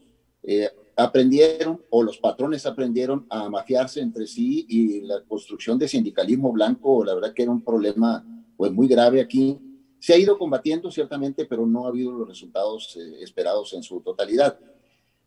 [0.96, 7.04] aprendieron o los patrones aprendieron a mafiarse entre sí y la construcción de sindicalismo blanco,
[7.04, 8.24] la verdad que era un problema
[8.56, 9.60] pues muy grave aquí
[9.98, 14.00] se ha ido combatiendo ciertamente, pero no ha habido los resultados eh, esperados en su
[14.00, 14.58] totalidad.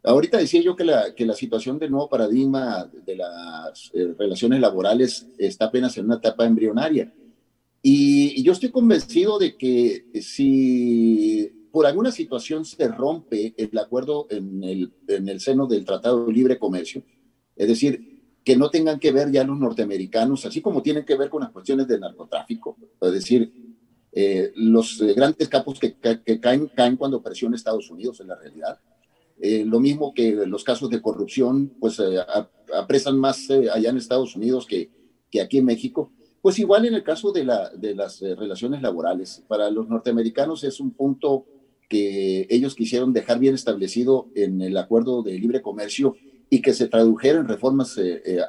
[0.03, 4.59] Ahorita decía yo que la, que la situación del nuevo paradigma de las eh, relaciones
[4.59, 7.13] laborales está apenas en una etapa embrionaria.
[7.83, 14.63] Y, yo estoy convencido de que si por alguna situación se rompe el acuerdo en
[14.63, 17.03] el, en el seno del Tratado de Libre Comercio,
[17.55, 18.11] es decir,
[18.43, 21.51] que no tengan que ver ya los norteamericanos, así como tienen que ver con las
[21.51, 23.60] cuestiones del narcotráfico, es decir,
[24.13, 25.95] eh, los eh, grandes capos que,
[26.39, 28.79] caen, caen cuando presiona Estados Unidos en la realidad.
[29.39, 31.99] Eh, lo mismo que los casos de corrupción, pues
[32.75, 34.91] apresan más allá en Estados Unidos que,
[35.31, 36.11] que aquí en México.
[36.41, 39.43] Pues igual en el caso de, la, de las relaciones laborales.
[39.47, 41.45] Para los norteamericanos es un punto
[41.89, 46.15] que ellos quisieron dejar bien establecido en el acuerdo de libre comercio
[46.49, 47.99] y que se tradujera en reformas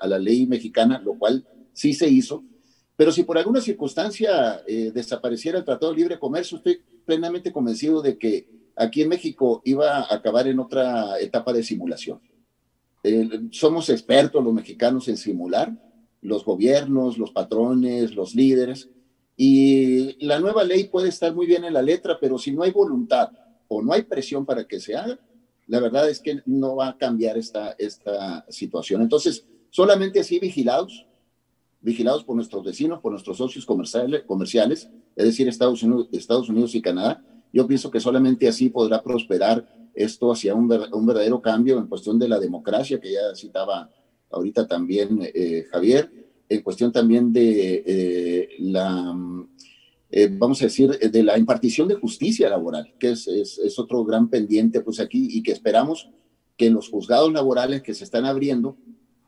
[0.01, 2.45] a la ley mexicana, lo cual sí se hizo,
[3.03, 8.01] pero si por alguna circunstancia eh, desapareciera el Tratado de Libre Comercio, estoy plenamente convencido
[8.01, 12.21] de que aquí en México iba a acabar en otra etapa de simulación.
[13.51, 15.77] somos expertos los mexicanos en simular
[16.21, 18.89] los gobiernos, los patrones, los líderes.
[19.37, 22.71] Y la nueva ley puede estar muy bien en la letra, pero si no hay
[22.71, 23.31] voluntad
[23.67, 25.19] o no hay presión para que se haga,
[25.67, 29.03] la verdad es que no va a cambiar esta, esta situación.
[29.03, 31.05] Entonces, solamente así vigilados,
[31.83, 36.75] vigilados por nuestros vecinos, por nuestros socios comerciales, comerciales es decir, Estados Unidos, Estados Unidos
[36.75, 41.79] y Canadá, yo pienso que solamente así podrá prosperar esto hacia un, un verdadero cambio
[41.79, 43.91] en cuestión de la democracia, que ya citaba
[44.31, 46.11] ahorita también eh, Javier,
[46.49, 49.15] en cuestión también de eh, la,
[50.11, 54.05] eh, vamos a decir, de la impartición de justicia laboral, que es, es, es, otro
[54.05, 56.11] gran pendiente pues aquí y que esperamos
[56.57, 58.77] que en los juzgados laborales que se están abriendo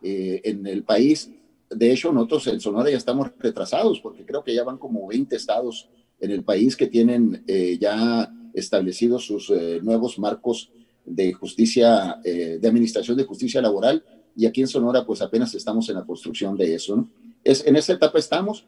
[0.06, 1.30] en el país,
[1.70, 5.34] de hecho nosotros en Sonora ya estamos retrasados porque creo que ya van como 20
[5.36, 5.88] estados
[6.20, 7.44] en el país que tienen
[7.80, 9.50] ya establecidos sus
[9.82, 10.70] nuevos marcos
[11.04, 14.04] de justicia, de administración de justicia laboral
[14.36, 17.08] y aquí en Sonora pues apenas estamos en la construcción de eso.
[17.42, 18.66] Es, en esa etapa estamos.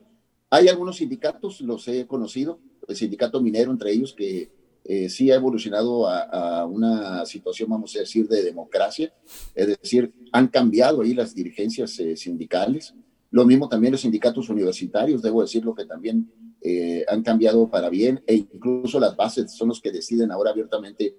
[0.51, 4.51] Hay algunos sindicatos, los he conocido, el sindicato minero entre ellos, que
[4.89, 9.13] eh, sí ha evolucionado a, una situación, vamos a decir, de democracia,
[9.55, 12.95] es decir, han cambiado ahí las dirigencias eh, sindicales.
[13.31, 18.23] Lo mismo también los sindicatos universitarios, debo decirlo que también eh, han cambiado para bien
[18.27, 21.17] e incluso las bases son los que deciden ahora abiertamente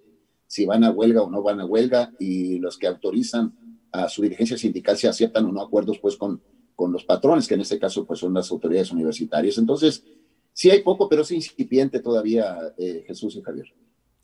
[0.48, 3.54] si van a huelga o no van a huelga y los que autorizan
[3.92, 6.42] a su dirigencia sindical se aceptan o no acuerdos pues con,
[6.74, 9.58] con los patrones, que en este caso pues son las autoridades universitarias.
[9.58, 10.06] Entonces,
[10.58, 13.68] sí hay poco, pero es incipiente todavía eh, Jesús y Javier.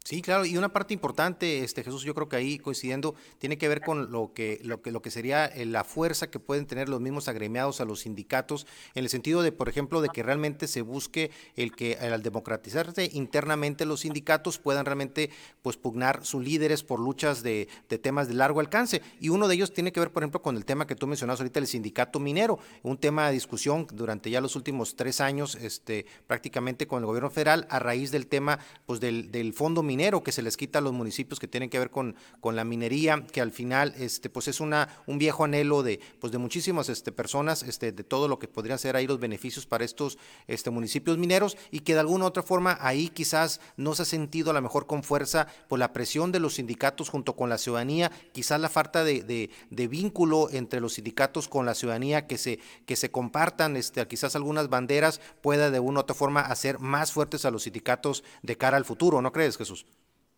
[0.05, 3.69] Sí, claro, y una parte importante, este Jesús, yo creo que ahí coincidiendo, tiene que
[3.69, 6.89] ver con lo que, lo que, lo que sería eh, la fuerza que pueden tener
[6.89, 10.67] los mismos agremiados a los sindicatos, en el sentido de, por ejemplo, de que realmente
[10.67, 15.29] se busque el que al democratizarse internamente los sindicatos puedan realmente
[15.61, 19.01] pues pugnar sus líderes por luchas de, de, temas de largo alcance.
[19.21, 21.39] Y uno de ellos tiene que ver, por ejemplo, con el tema que tú mencionabas
[21.39, 26.05] ahorita, el sindicato minero, un tema de discusión durante ya los últimos tres años, este,
[26.27, 30.23] prácticamente con el gobierno federal, a raíz del tema pues del, del fondo minero minero
[30.23, 33.23] que se les quita a los municipios que tienen que ver con, con la minería,
[33.31, 37.11] que al final este, pues es una, un viejo anhelo de, pues de muchísimas este,
[37.11, 41.19] personas, este, de todo lo que podrían ser ahí los beneficios para estos este, municipios
[41.19, 44.53] mineros y que de alguna u otra forma ahí quizás no se ha sentido a
[44.53, 48.59] lo mejor con fuerza por la presión de los sindicatos junto con la ciudadanía, quizás
[48.59, 52.95] la falta de, de, de vínculo entre los sindicatos con la ciudadanía, que se, que
[52.95, 57.45] se compartan este, quizás algunas banderas pueda de una u otra forma hacer más fuertes
[57.45, 59.82] a los sindicatos de cara al futuro, ¿no crees, Jesús?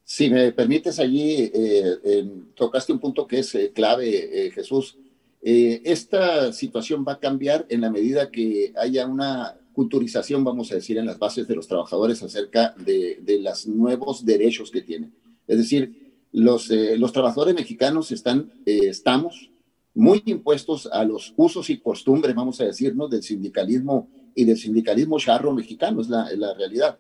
[0.08, 4.98] Si me permites allí, eh, tocaste un punto que es eh, clave, eh, Jesús.
[5.42, 11.00] esta situación va a cambiar en la medida que haya una culturización, vamos a decir,
[11.00, 15.12] en las bases de los trabajadores acerca de, de los nuevos derechos que tienen.
[15.48, 19.50] Es decir, los, los trabajadores mexicanos están, estamos
[19.94, 25.20] muy impuestos a los usos y costumbres, vamos a decirnos, del sindicalismo y del sindicalismo
[25.20, 26.98] charro mexicano, es la, es la realidad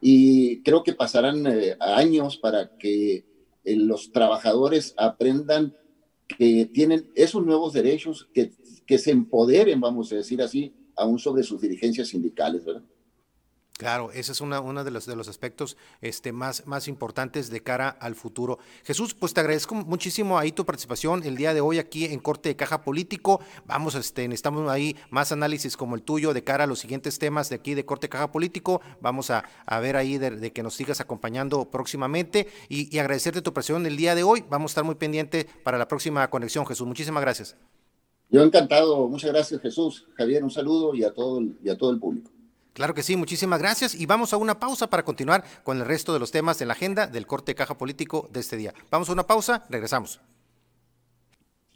[0.00, 3.24] y creo que pasarán eh, años para que
[3.64, 5.76] eh, los trabajadores aprendan
[6.28, 8.52] que tienen esos nuevos derechos, que,
[8.86, 12.82] que se empoderen, vamos a decir así, aún sobre sus dirigencias sindicales, ¿verdad?
[13.78, 17.62] Claro, ese es una, uno de los, de los aspectos este, más, más importantes de
[17.62, 18.58] cara al futuro.
[18.84, 22.48] Jesús, pues te agradezco muchísimo ahí tu participación el día de hoy aquí en Corte
[22.48, 23.38] de Caja Político.
[23.66, 27.50] Vamos, este, necesitamos ahí más análisis como el tuyo de cara a los siguientes temas
[27.50, 28.80] de aquí de Corte de Caja Político.
[29.02, 33.52] Vamos a, a ver ahí de, que nos sigas acompañando próximamente y, y agradecerte tu
[33.52, 34.42] presión el día de hoy.
[34.48, 36.86] Vamos a estar muy pendiente para la próxima conexión, Jesús.
[36.86, 37.56] Muchísimas gracias.
[38.30, 39.06] Yo encantado.
[39.06, 40.06] Muchas gracias, Jesús.
[40.16, 42.30] Javier, un saludo y a todo, y a todo el público.
[42.76, 46.12] Claro que sí, muchísimas gracias y vamos a una pausa para continuar con el resto
[46.12, 48.74] de los temas en la agenda del corte de caja político de este día.
[48.90, 50.20] Vamos a una pausa, regresamos.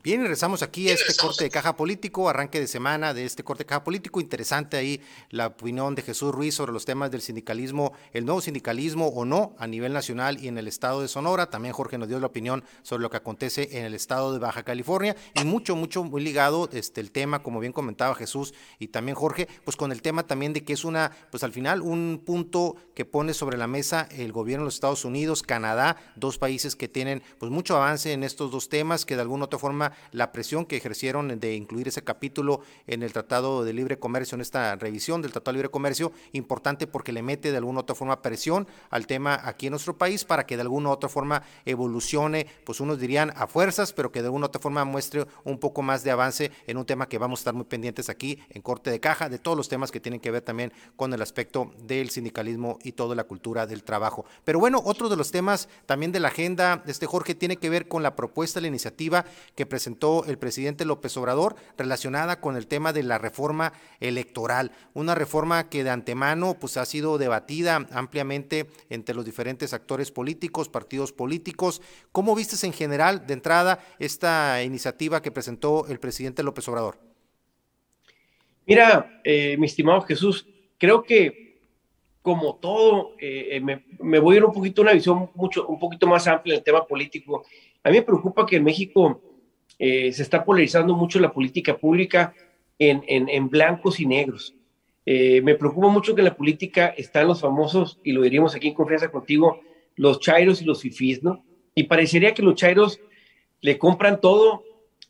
[0.03, 3.65] Bien, regresamos aquí a este corte de caja político, arranque de semana de este corte
[3.65, 4.19] de caja político.
[4.19, 9.09] Interesante ahí la opinión de Jesús Ruiz sobre los temas del sindicalismo, el nuevo sindicalismo
[9.09, 11.51] o no a nivel nacional y en el estado de Sonora.
[11.51, 14.63] También Jorge nos dio la opinión sobre lo que acontece en el estado de Baja
[14.63, 19.17] California y mucho, mucho muy ligado este, el tema, como bien comentaba Jesús y también
[19.17, 22.77] Jorge, pues con el tema también de que es una, pues al final un punto
[22.95, 26.89] que pone sobre la mesa el gobierno de los Estados Unidos, Canadá, dos países que
[26.89, 30.33] tienen pues mucho avance en estos dos temas que de alguna u otra forma la
[30.33, 34.77] presión que ejercieron de incluir ese capítulo en el Tratado de Libre Comercio, en esta
[34.77, 38.23] revisión del Tratado de Libre Comercio, importante porque le mete de alguna u otra forma
[38.23, 42.47] presión al tema aquí en nuestro país para que de alguna u otra forma evolucione,
[42.65, 45.83] pues unos dirían a fuerzas, pero que de alguna u otra forma muestre un poco
[45.83, 48.91] más de avance en un tema que vamos a estar muy pendientes aquí en Corte
[48.91, 52.11] de Caja, de todos los temas que tienen que ver también con el aspecto del
[52.11, 54.25] sindicalismo y toda la cultura del trabajo.
[54.45, 57.89] Pero bueno, otro de los temas también de la agenda, este Jorge, tiene que ver
[57.89, 59.25] con la propuesta, la iniciativa
[59.55, 64.73] que presentó presentó el presidente López Obrador relacionada con el tema de la reforma electoral,
[64.93, 70.69] una reforma que de antemano pues ha sido debatida ampliamente entre los diferentes actores políticos,
[70.69, 71.81] partidos políticos.
[72.13, 76.99] ¿Cómo vistes en general de entrada esta iniciativa que presentó el presidente López Obrador?
[78.67, 81.59] Mira, eh, mi estimado Jesús, creo que
[82.21, 86.07] como todo, eh, eh, me, voy a ir un poquito una visión mucho, un poquito
[86.07, 87.47] más amplia del tema político.
[87.83, 89.23] A mí me preocupa que en México
[89.81, 92.33] eh, se está polarizando mucho la política pública
[92.79, 94.55] en, en, blancos y negros.
[95.05, 98.75] me preocupa mucho que en la política están los famosos, y lo diríamos aquí en
[98.75, 99.61] confianza contigo,
[99.97, 101.45] los chairos y los fifís, ¿no?
[101.75, 103.01] Y parecería que los chairos
[103.61, 104.63] le compran todo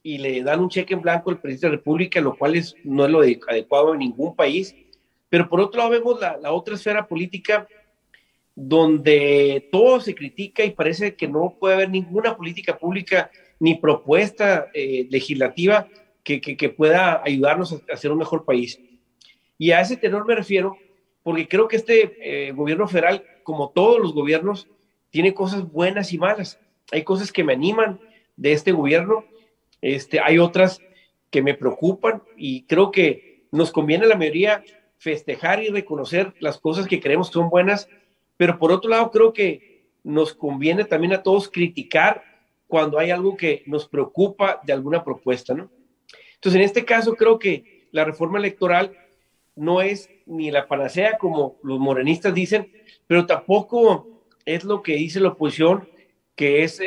[0.03, 2.75] y le dan un cheque en blanco al presidente de la República, lo cual es,
[2.83, 4.75] no es lo adecuado en ningún país
[5.31, 7.67] pero por otro lado vemos la, otra esfera política
[8.55, 13.31] donde todo se critica y parece que no puede haber ninguna política pública
[13.61, 15.87] ni propuesta eh, legislativa
[16.25, 18.81] que, pueda ayudarnos a, hacer un mejor país.
[19.59, 20.77] Y a ese tenor me refiero
[21.23, 24.69] porque creo que este eh, gobierno federal, como todos los gobiernos,
[25.11, 26.59] tiene cosas buenas y malas.
[26.93, 28.01] Hay cosas que me animan
[28.37, 29.25] de este gobierno,
[29.83, 30.81] este, hay otras
[31.31, 34.65] que me preocupan y creo que nos conviene a la mayoría
[34.99, 37.89] festejar y reconocer las cosas que creemos son buenas,
[38.37, 42.23] pero por otro lado creo que nos conviene también a todos criticar
[42.71, 45.71] cuando hay algo que nos preocupa de alguna propuesta, ¿no?
[46.37, 48.97] Entonces, en este caso creo que la reforma electoral
[49.57, 52.73] no es ni la panacea como los morenistas dicen,
[53.07, 55.89] pero tampoco es lo que dice la oposición,
[56.35, 56.81] que es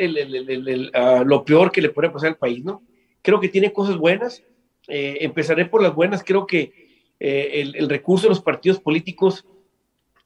[0.94, 2.82] ah, lo peor que le puede pasar al país, ¿no?
[3.22, 4.42] Creo que tiene cosas buenas.
[4.88, 6.24] Eh, empezaré por las buenas.
[6.24, 6.72] Creo que
[7.20, 9.46] eh, el, recurso de los partidos políticos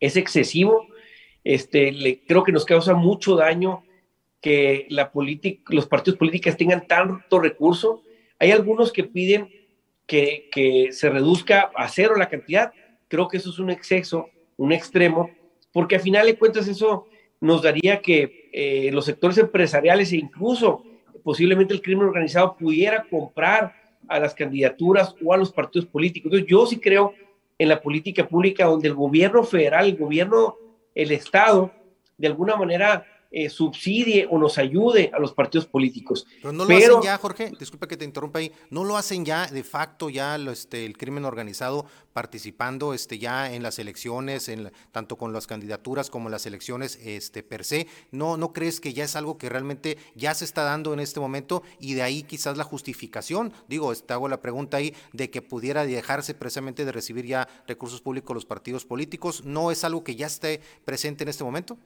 [0.01, 0.87] es excesivo.
[1.44, 3.83] Este, creo que nos causa mucho daño
[4.40, 5.11] que la
[5.68, 8.03] los partidos políticos tengan tanto recurso.
[8.38, 9.48] Hay algunos que piden
[10.07, 12.72] que, se reduzca a cero la cantidad.
[13.09, 15.31] Creo que eso es un exceso, un extremo,
[15.72, 17.07] porque a final de cuentas eso
[17.40, 20.85] nos daría que eh, los sectores empresariales e incluso
[21.22, 23.74] posiblemente el crimen organizado pudiera comprar
[24.09, 26.33] a las candidaturas o a los partidos políticos.
[26.33, 27.12] Entonces, yo sí creo
[27.59, 30.57] en la política pública donde el gobierno federal, el gobierno,
[30.94, 31.70] el Estado,
[32.16, 36.27] de alguna manera eh, subsidie o nos ayude a los partidos políticos.
[36.41, 39.47] Pero no lo hacen ya, Jorge, disculpa que te interrumpa ahí, no lo hacen ya
[39.47, 45.17] de facto ya este, el crimen organizado participando este, ya en las elecciones, en tanto
[45.17, 47.87] con las candidaturas como las elecciones este, per se.
[48.11, 51.21] ¿No, ¿No crees que ya es algo que realmente ya se está dando en este
[51.21, 53.53] momento y de ahí quizás la justificación?
[53.69, 58.01] Digo, te hago la pregunta ahí de que pudiera dejarse precisamente de recibir ya recursos
[58.01, 59.45] públicos los partidos políticos.
[59.45, 61.79] ¿No es algo que ya esté presente en este momento?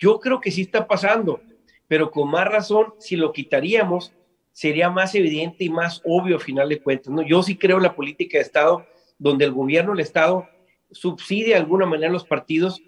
[0.00, 1.40] Yo creo que sí está pasando,
[1.86, 4.12] pero con más razón, si lo quitaríamos,
[4.50, 7.12] sería más evidente y más obvio a final de cuentas.
[7.12, 7.22] ¿no?
[7.22, 8.86] Yo sí creo en la política de Estado,
[9.18, 10.48] donde el gobierno, el Estado,
[10.90, 12.82] subsidia de alguna manera los partidos,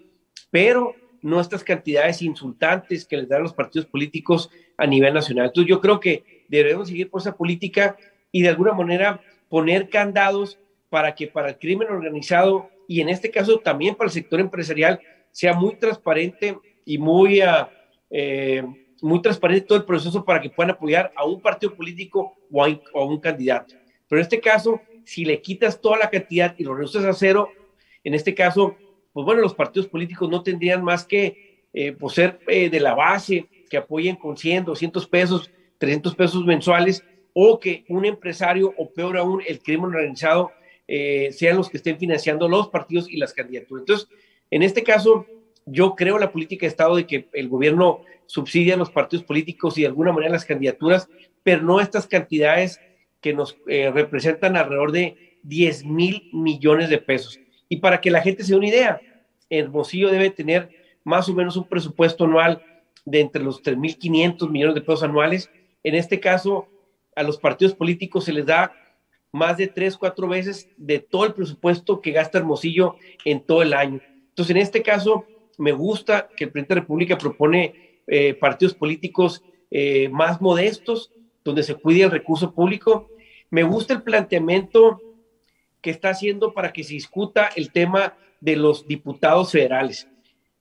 [0.49, 5.47] pero no estas cantidades insultantes que les dan los partidos políticos a nivel nacional.
[5.47, 7.95] Entonces yo creo que debemos seguir por esa política
[8.31, 13.31] y de alguna manera poner candados para que para el crimen organizado y en este
[13.31, 14.99] caso también para el sector empresarial
[15.31, 17.69] sea muy transparente y muy, ah,
[18.09, 18.63] eh,
[19.01, 23.05] muy transparente todo el proceso para que puedan apoyar a un partido político o a,
[23.05, 23.75] un candidato.
[24.07, 27.49] Pero en este caso, si le quitas toda la cantidad y lo reduces a cero,
[28.03, 28.75] en este caso,
[29.11, 32.93] pues bueno, los partidos políticos no tendrían más que eh, pues ser eh, de la
[32.93, 37.03] base, que apoyen con 100, 200 pesos, 300 pesos mensuales,
[37.33, 40.51] o que un empresario, o peor aún, el crimen organizado,
[40.85, 43.81] sean los que estén financiando los partidos y las candidaturas.
[43.81, 44.07] Entonces,
[44.51, 45.25] en este caso,
[45.65, 49.25] yo creo en la política de Estado de que el gobierno subsidia a los partidos
[49.25, 51.09] políticos y de alguna manera las candidaturas,
[51.43, 52.79] pero no estas cantidades
[53.21, 57.39] que nos eh, representan alrededor de 10 mil millones de pesos.
[57.69, 59.01] Y para que la gente se dé una idea,
[59.49, 60.69] Hermosillo debe tener
[61.03, 62.63] más o menos un presupuesto anual
[63.05, 65.49] de entre los 3.500 millones de pesos anuales.
[65.83, 66.67] En este caso,
[67.15, 68.73] a los partidos políticos se les da
[69.31, 72.95] más de tres, cuatro veces de todo el presupuesto que gasta Hermosillo
[73.25, 73.99] en todo el año.
[74.29, 75.25] Entonces, en este caso,
[75.57, 81.11] me gusta que el presidente de la República propone eh, partidos políticos eh, más modestos,
[81.43, 83.09] donde se cuide el recurso público.
[83.49, 84.99] Me gusta el planteamiento
[85.81, 90.07] que está haciendo para que se discuta el tema de los diputados federales.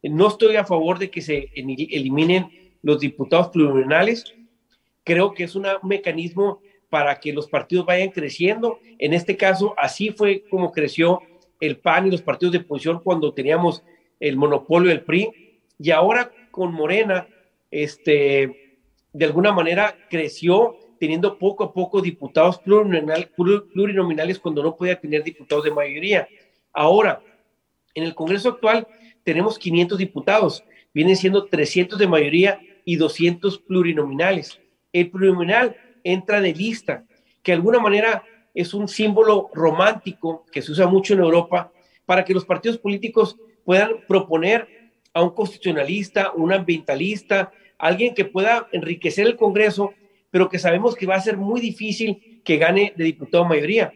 [0.03, 2.49] No estoy a favor de que se eliminen
[2.82, 4.34] los diputados plurinominales.
[5.05, 8.80] Creo que es un mecanismo para que los partidos vayan creciendo.
[8.99, 11.20] En este caso, así fue como creció
[11.61, 13.84] el PAN y los partidos de oposición cuando teníamos
[14.23, 17.27] el monopolio del PRI, y ahora con Morena,
[17.73, 18.79] este,
[19.12, 25.64] de alguna manera creció teniendo poco a poco diputados plurinominales cuando no podía tener diputados
[25.64, 26.29] de mayoría.
[26.73, 27.20] Ahora,
[27.95, 28.87] en el Congreso actual
[29.25, 30.62] tenemos 500 diputados,
[30.95, 34.61] vienen siendo 300 de mayoría y 200 plurinominales.
[34.93, 37.05] El plurinominal entra de lista,
[37.43, 38.23] que de alguna manera
[38.55, 41.73] es un símbolo romántico que se usa mucho en Europa
[42.07, 44.69] para que los partidos políticos puedan proponer
[45.15, 49.93] a un constitucionalista, un ambientalista, alguien que pueda enriquecer el Congreso,
[50.31, 53.93] pero que sabemos que va a ser muy difícil que gane de diputado mayoría.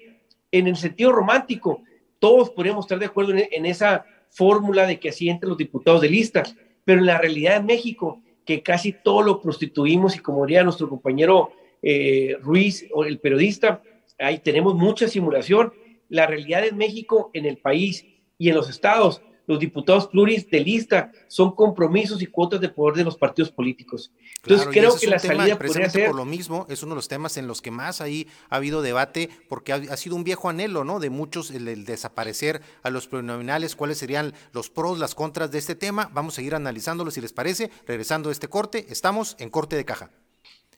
[0.52, 1.82] En el sentido romántico,
[2.18, 6.10] todos podríamos estar de acuerdo en, esa fórmula de que así entren los diputados de
[6.10, 6.42] lista,
[6.84, 10.88] pero en la realidad en México, que casi todo lo prostituimos y como diría nuestro
[10.88, 11.52] compañero
[11.82, 13.82] eh, Ruiz, el periodista,
[14.18, 15.72] ahí tenemos mucha simulación.
[16.08, 18.06] La realidad en México, en el país
[18.38, 22.96] y en los estados, los diputados pluris de lista son compromisos y cuotas de poder
[22.96, 24.12] de los partidos políticos.
[24.42, 26.06] Entonces creo que la salida podría ser...
[26.06, 28.82] Por lo mismo, es uno de los temas en los que más ahí ha habido
[28.82, 31.00] debate, porque ha, sido un viejo anhelo, ¿no?
[31.00, 35.74] De muchos, el, desaparecer a los plurinominales, cuáles serían los pros, las contras de este
[35.74, 36.10] tema.
[36.12, 37.70] Vamos a seguir analizándolo si les parece.
[37.86, 40.10] Regresando a este corte, estamos en corte de caja.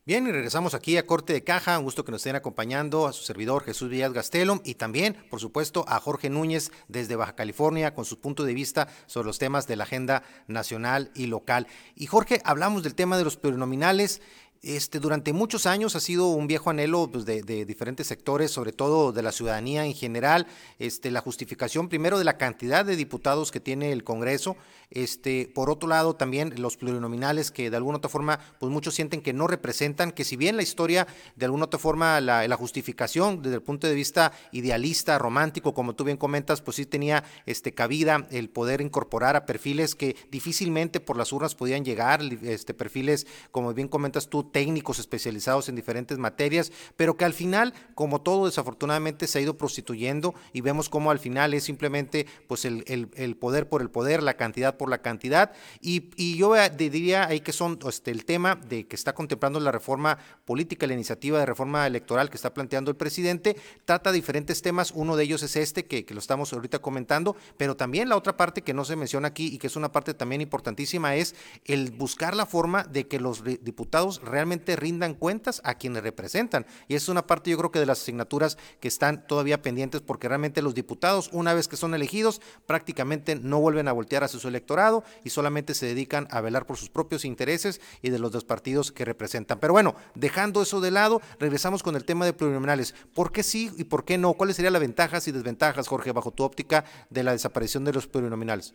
[0.09, 1.79] Bien, y regresamos aquí a Corte de Caja.
[1.79, 5.39] Un gusto que nos estén acompañando a su servidor Jesús Villas Gastelum y también, por
[5.39, 9.67] supuesto, a Jorge Núñez desde Baja California con su punto de vista sobre los temas
[9.67, 11.67] de la agenda nacional y local.
[11.95, 14.23] Y Jorge, hablamos del tema de los plurinominales
[14.63, 19.13] este, durante muchos años ha sido un viejo anhelo pues, de, diferentes sectores, sobre todo
[19.13, 20.47] de la ciudadanía en general,
[20.79, 24.57] este, la justificación primero de la cantidad de diputados que tiene el Congreso,
[24.91, 29.21] este, por otro lado también los plurinominales que de alguna otra forma pues muchos sienten
[29.21, 31.07] que no representan, que si bien la historia
[31.37, 36.03] de alguna otra forma la, justificación desde el punto de vista idealista, romántico, como tú
[36.03, 41.17] bien comentas, pues sí tenía este, cabida el poder incorporar a perfiles que difícilmente por
[41.17, 46.73] las urnas podían llegar, este, perfiles como bien comentas tú, técnicos especializados en diferentes materias,
[46.97, 51.19] pero que al final, como todo desafortunadamente se ha ido prostituyendo y vemos cómo al
[51.19, 55.53] final es simplemente pues el, el, poder por el poder, la cantidad por la cantidad.
[55.81, 59.73] Y, y yo diría ahí que son este, el tema de que está contemplando la
[59.73, 64.93] reforma política, la iniciativa de reforma electoral que está planteando el presidente, trata diferentes temas,
[64.95, 68.37] uno de ellos es este que, que lo estamos ahorita comentando, pero también la otra
[68.37, 71.35] parte que no se menciona aquí y que es una parte también importantísima es
[71.65, 74.38] el buscar la forma de que los diputados realmente
[74.77, 76.67] rindan cuentas a quienes representan.
[76.89, 80.29] Y es una parte yo creo que de las asignaturas que están todavía pendientes porque
[80.29, 84.49] realmente los diputados, una vez que son elegidos, prácticamente no vuelven a voltear hacia su
[84.49, 88.45] electorado y solamente se dedican a velar por sus propios intereses y de los dos
[88.45, 89.59] partidos que representan.
[89.61, 92.95] Pero bueno, dejando eso de lado, regresamos con el tema de plurinominales.
[93.15, 94.35] ¿Por qué sí y por qué no?
[94.35, 98.07] ¿Cuáles serían las ventajas y desventajas, Jorge, bajo tu óptica de la desaparición de los
[98.07, 98.73] plurinominales?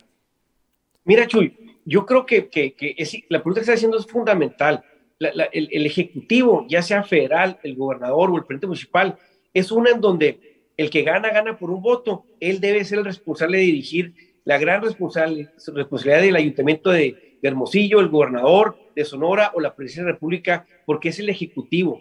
[1.06, 2.50] Mira, Chuy, yo creo que,
[3.30, 4.84] la pregunta que está haciendo es fundamental
[5.20, 9.18] el, Ejecutivo, ya sea federal, el gobernador o el presidente municipal,
[9.54, 10.40] es una en donde
[10.78, 12.26] el que gana, gana por un voto.
[12.40, 14.14] Él debe ser el responsable de dirigir
[14.46, 20.08] la gran responsabilidad del ayuntamiento de, Hermosillo, el gobernador de Sonora o la presidencia de
[20.08, 22.00] la República, porque es el Ejecutivo.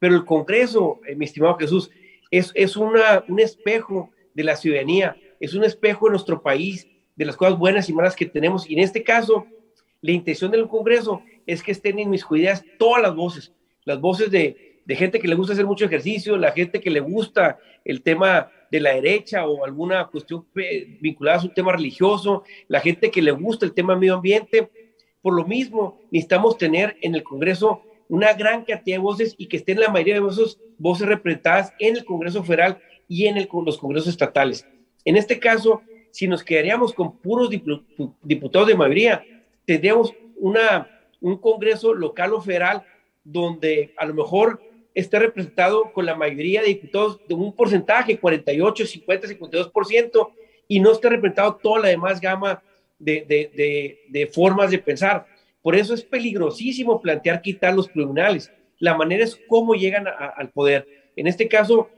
[0.00, 1.92] Pero el Congreso, eh, mi estimado Jesús,
[2.28, 7.24] es, es una, un espejo de la ciudadanía, es un espejo de nuestro país, de
[7.24, 8.68] las cosas buenas y malas que tenemos.
[8.68, 9.46] Y en este caso,
[10.00, 12.24] la intención del Congreso es que estén en mis
[12.78, 13.52] todas las voces,
[13.84, 17.00] las voces de, de, gente que le gusta hacer mucho ejercicio, la gente que le
[17.00, 20.46] gusta el tema de la derecha o alguna cuestión
[21.00, 24.70] vinculada a un tema religioso, la gente que le gusta el tema medio ambiente.
[25.22, 29.56] Por lo mismo, necesitamos tener en el Congreso una gran cantidad de voces y que
[29.56, 32.78] estén la mayoría de esas voces representadas en el Congreso Federal
[33.08, 34.66] y en los congresos estatales.
[35.04, 37.50] En este caso, si nos quedaríamos con puros
[38.22, 39.24] diputados de mayoría,
[39.64, 40.88] tendríamos una,
[41.20, 42.84] un Congreso local o federal
[43.24, 44.60] donde a lo mejor
[44.94, 50.30] esté representado con la mayoría de diputados de un porcentaje, 48, 50, 52%,
[50.68, 52.62] y no esté representado toda la demás gama
[52.98, 55.26] de, de, de, formas de pensar.
[55.62, 58.52] Por eso es peligrosísimo plantear quitar los tribunales.
[58.78, 60.86] La manera es cómo llegan al poder.
[61.16, 61.90] En este caso,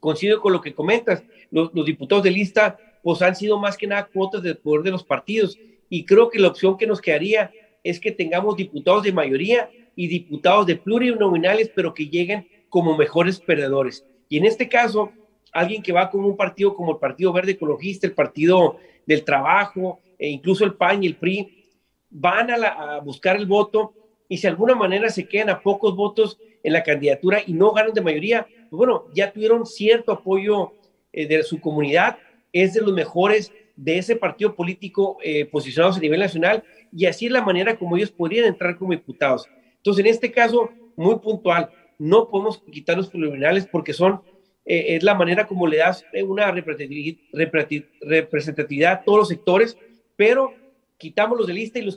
[0.00, 3.86] coincido con lo que comentas, los, los, diputados de lista pues han sido más que
[3.86, 5.58] nada cuotas del poder de los partidos
[5.88, 7.50] y creo que la opción que nos quedaría
[7.90, 13.40] es que tengamos diputados de mayoría y diputados de plurinominales, pero que lleguen como mejores
[13.40, 14.04] perdedores.
[14.28, 15.10] Y en este caso,
[15.52, 18.76] alguien que va con un partido como el Partido Verde Ecologista, el Partido
[19.06, 21.66] del Trabajo, e incluso el PAN y el PRI,
[22.10, 23.94] van a, buscar el voto
[24.28, 27.72] y si de alguna manera se quedan a pocos votos en la candidatura y no
[27.72, 30.72] ganan de mayoría, pues bueno, ya tuvieron cierto apoyo
[31.12, 32.18] eh, de su comunidad,
[32.52, 37.26] es de los mejores de ese partido político eh, posicionados a nivel nacional y así
[37.26, 39.48] es la manera como ellos podrían entrar como diputados.
[39.76, 44.22] Entonces, en este caso, muy puntual, no podemos quitar los plurinominales porque son,
[44.64, 49.76] eh, es la manera como le das una representatividad a todos los sectores,
[50.16, 50.54] pero
[50.96, 51.96] quitamos los de lista y los,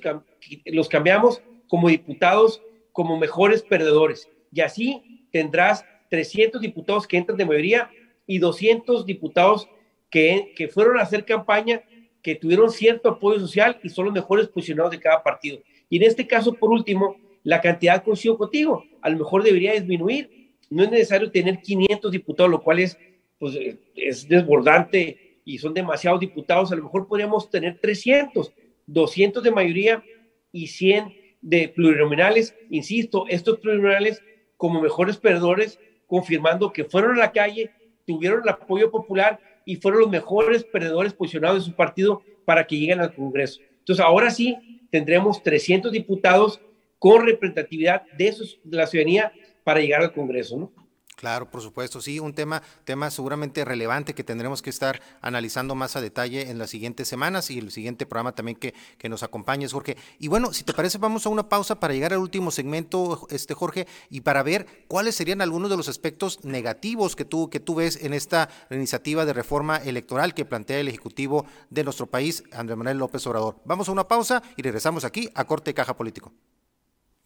[0.65, 2.61] los cambiamos como diputados
[2.91, 4.29] como mejores perdedores.
[4.51, 7.89] Y así tendrás 300 diputados que entran de mayoría
[8.27, 9.69] y 200 diputados
[10.09, 11.83] que, que fueron a hacer campaña,
[12.21, 15.59] que tuvieron cierto apoyo social y son los mejores posicionados de cada partido.
[15.89, 20.51] Y en este caso, por último, la cantidad coincido contigo, a lo mejor debería disminuir.
[20.69, 22.97] No es necesario tener 500 diputados, lo cual es,
[23.39, 23.57] pues,
[23.95, 26.71] es desbordante y son demasiados diputados.
[26.71, 28.53] A lo mejor podríamos tener 300,
[28.85, 30.03] 200 de mayoría
[30.51, 32.55] y 100 de plurinominales.
[32.69, 34.21] Insisto, estos plurinominales
[34.55, 37.71] como mejores perdedores, confirmando que fueron a la calle,
[38.05, 42.77] tuvieron el apoyo popular y fueron los mejores perdedores posicionados de su partido para que
[42.77, 43.61] lleguen al Congreso.
[43.79, 46.61] Entonces, ahora sí tendremos 300 diputados
[46.99, 49.31] con representatividad de, esos, de la ciudadanía
[49.63, 50.80] para llegar al Congreso, ¿no?
[51.21, 55.95] Claro, por supuesto, sí, un tema, tema seguramente relevante que tendremos que estar analizando más
[55.95, 59.71] a detalle en las siguientes semanas y el siguiente programa también que, que nos acompañes,
[59.71, 59.97] Jorge.
[60.17, 63.53] Y bueno, si te parece, vamos a una pausa para llegar al último segmento, este
[63.53, 67.75] Jorge, y para ver cuáles serían algunos de los aspectos negativos que tú, que tú
[67.75, 72.79] ves en esta iniciativa de reforma electoral que plantea el Ejecutivo de nuestro país, Andrés
[72.79, 73.57] Manuel López Obrador.
[73.63, 76.33] Vamos a una pausa y regresamos aquí a Corte Caja Político.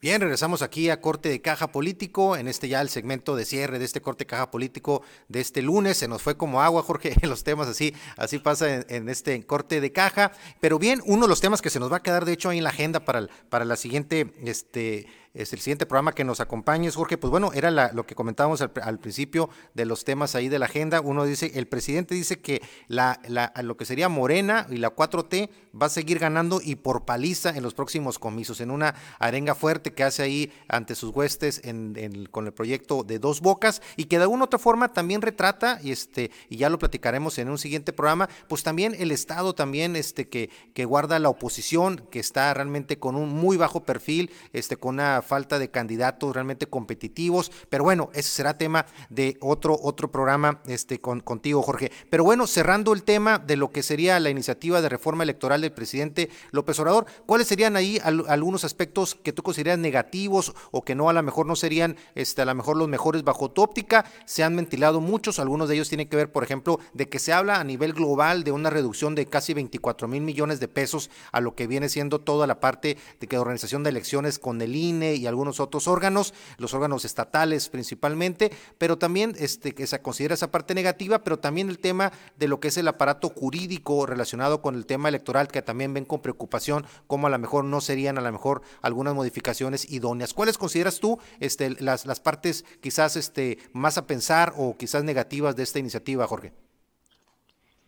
[0.05, 3.79] Bien, regresamos aquí a corte de caja político, en este ya el segmento de cierre
[3.79, 5.97] de este corte de caja político de este lunes.
[5.97, 9.91] Se nos fue como agua, Jorge, los temas así, así pasa en, este corte de
[9.91, 10.31] caja.
[10.61, 12.59] Pero bien, uno de los temas que se nos va a quedar, de hecho, ahí
[12.59, 16.95] en la agenda para, para la siguiente, este, es el siguiente programa que nos acompañes,
[16.95, 17.17] Jorge.
[17.17, 21.01] Pues bueno, era lo que comentábamos al, principio de los temas ahí de la agenda.
[21.01, 23.19] Uno dice, el presidente dice que la,
[23.61, 27.63] lo que sería Morena y la 4T va a seguir ganando y por paliza en
[27.63, 32.45] los próximos comicios, en una arenga fuerte que hace ahí ante sus huestes en, con
[32.45, 36.31] el proyecto de Dos Bocas y que de alguna otra forma también retrata, y, este,
[36.49, 40.49] y ya lo platicaremos en un siguiente programa, pues también el Estado también este, que,
[40.73, 45.21] que guarda la oposición, que está realmente con un muy bajo perfil, este, con una
[45.25, 50.99] falta de candidatos realmente competitivos, pero bueno, ese será tema de otro, otro programa este,
[50.99, 51.91] con, contigo, Jorge.
[52.09, 55.71] Pero bueno, cerrando el tema de lo que sería la iniciativa de reforma electoral del
[55.71, 61.09] presidente López Obrador, ¿cuáles serían ahí algunos aspectos que tú consideras negativos o que no
[61.09, 64.05] a lo mejor no serían este, a lo mejor los mejores bajo tu óptica?
[64.25, 67.33] Se han ventilado muchos, algunos de ellos tienen que ver, por ejemplo, de que se
[67.33, 71.41] habla a nivel global de una reducción de casi 24 mil millones de pesos a
[71.41, 75.14] lo que viene siendo toda la parte de que organización de elecciones con el INE
[75.15, 80.51] y algunos otros órganos, los órganos estatales principalmente, pero también este, que se considera esa
[80.51, 84.75] parte negativa, pero también el tema de lo que es el aparato jurídico relacionado con
[84.75, 88.21] el tema electoral, que también ven con preocupación como a lo mejor no serían a
[88.21, 90.33] lo mejor algunas modificaciones idóneas.
[90.33, 95.55] ¿Cuáles consideras tú este, las, las partes quizás este, más a pensar o quizás negativas
[95.55, 96.51] de esta iniciativa, Jorge?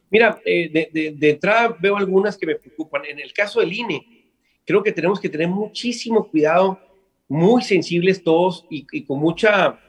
[0.10, 3.04] Mira, eh, de, de, entrada veo algunas que me preocupan.
[3.06, 4.06] En el caso del INE,
[4.66, 6.80] creo que tenemos que tener muchísimo cuidado
[7.28, 9.80] muy sensibles todos y, con mucha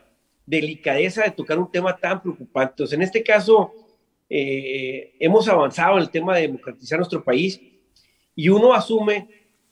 [0.47, 2.73] delicadeza de tocar un tema tan preocupante.
[2.73, 3.73] Entonces, en este caso,
[4.29, 7.61] eh, hemos avanzado en el tema de democratizar nuestro país
[8.35, 9.29] y uno asume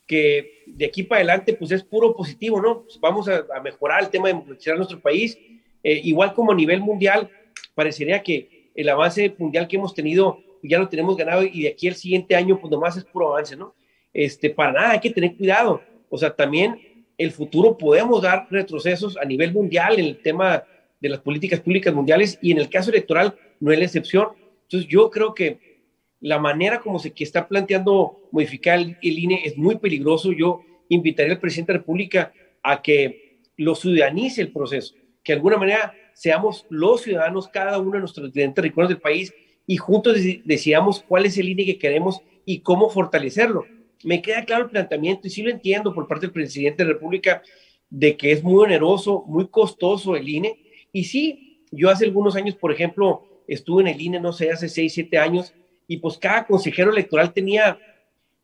[0.07, 2.83] que de aquí para adelante pues es puro positivo, ¿no?
[2.83, 5.37] Pues, vamos a, mejorar el tema de democratizar nuestro país,
[5.83, 7.31] eh, igual como a nivel mundial,
[7.75, 11.89] parecería que el avance mundial que hemos tenido ya lo tenemos ganado y de aquí
[11.89, 13.75] al siguiente año pues nomás es puro avance, ¿no?
[14.13, 15.83] Este, para nada, hay que tener cuidado.
[16.09, 20.65] O sea, también el futuro podemos dar retrocesos a nivel mundial en el tema
[21.01, 24.29] de las políticas públicas mundiales y en el caso electoral no es la excepción.
[24.63, 25.83] Entonces yo creo que
[26.21, 30.33] la manera como se está planteando modificar el, INE es muy peligroso.
[30.33, 35.37] Yo invitaría al presidente de la República a que lo ciudadanice el proceso, que de
[35.37, 39.33] alguna manera seamos los ciudadanos, cada uno de nuestros diferentes rincones del país,
[39.67, 43.65] y juntos decidamos cuál es el INE que queremos y cómo fortalecerlo
[44.05, 46.95] me queda claro el planteamiento y sí lo entiendo por parte del presidente de la
[46.95, 47.43] República
[47.91, 50.59] de que es muy oneroso, muy costoso el INE.
[50.93, 54.69] Y sí, yo hace algunos años, por ejemplo, estuve en el INE, no sé, hace
[54.69, 55.55] seis, siete años,
[55.87, 57.79] y pues cada consejero electoral tenía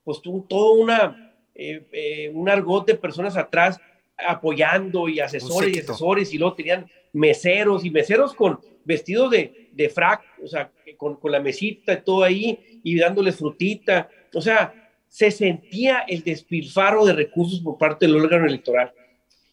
[0.04, 3.80] pues todo una, eh, eh, un argot de personas atrás
[4.16, 9.88] apoyando y asesores y asesores, y luego tenían meseros y meseros con vestidos de, de
[9.88, 14.08] frac, o sea, con, con la mesita y todo ahí, y dándoles frutita.
[14.34, 14.81] O sea,
[15.12, 18.92] se sentía el despilfarro de recursos por parte del órgano electoral.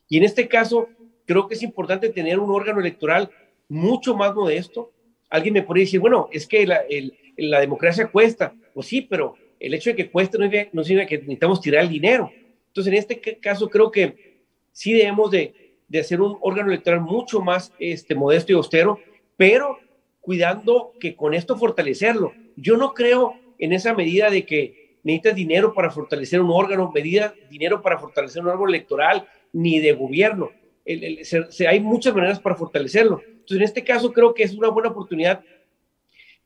[0.08, 0.88] Y en este caso,
[1.26, 3.30] creo que es importante tener un órgano electoral
[3.68, 4.94] mucho más modesto.
[5.30, 8.54] Alguien me podría decir, bueno, es que la, democracia cuesta.
[8.74, 11.90] Pues sí, pero el hecho de que cueste no, no significa que necesitamos tirar el
[11.90, 12.32] dinero.
[12.68, 14.40] Entonces, en este caso, creo que
[14.72, 19.00] sí debemos de de hacer un órgano electoral mucho más este, modesto y austero,
[19.36, 19.80] pero
[20.22, 22.32] cuidando que con esto fortalecerlo.
[22.56, 27.34] Yo no creo en esa medida de que necesitas dinero para fortalecer un órgano, medida
[27.50, 30.52] dinero para fortalecer un órgano electoral, ni de gobierno.
[30.86, 33.22] hay muchas maneras para fortalecerlo.
[33.24, 35.42] Entonces, en este caso, creo que es una buena oportunidad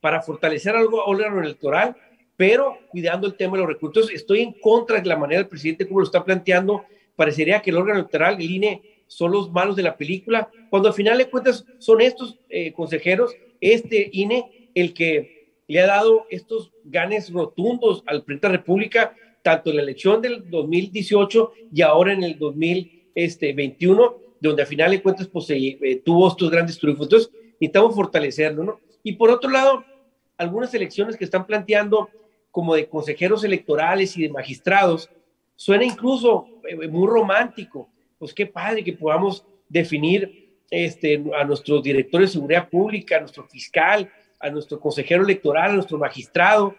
[0.00, 1.96] para fortalecer algo órgano electoral,
[2.36, 4.10] pero cuidando el tema de los recursos.
[4.10, 6.84] Estoy en contra de la manera del presidente como lo está planteando.
[7.16, 10.94] Parecería que el órgano electoral, el INE, son los malos de la película, cuando al
[10.94, 16.72] final de cuentas son estos eh, consejeros, este INE, el que le ha dado estos
[16.84, 22.38] ganes rotundos al la República, tanto en la elección del 2018 y ahora en el
[22.38, 27.06] 2021, donde al final de cuentas pues, eh, tuvo estos grandes triunfos.
[27.06, 28.80] Entonces, necesitamos fortalecerlo, ¿no?
[29.02, 29.84] Y por otro lado,
[30.36, 32.08] algunas elecciones que están planteando
[32.50, 35.10] como de consejeros electorales y de magistrados,
[35.56, 37.88] suena incluso eh, muy romántico.
[38.16, 43.44] Pues qué padre que podamos definir este, a nuestros directores de seguridad pública, a nuestro
[43.48, 44.08] fiscal,
[44.40, 46.74] a nuestro consejero electoral, a nuestro magistrado,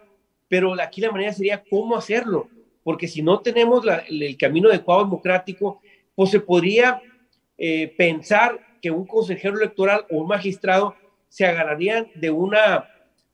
[0.48, 2.50] pero aquí la manera sería cómo hacerlo,
[2.84, 5.82] porque si no tenemos el, camino adecuado democrático,
[6.14, 7.02] pues se podría
[7.58, 10.96] eh, pensar que un consejero electoral o un magistrado
[11.28, 12.88] se agarrarían de, una,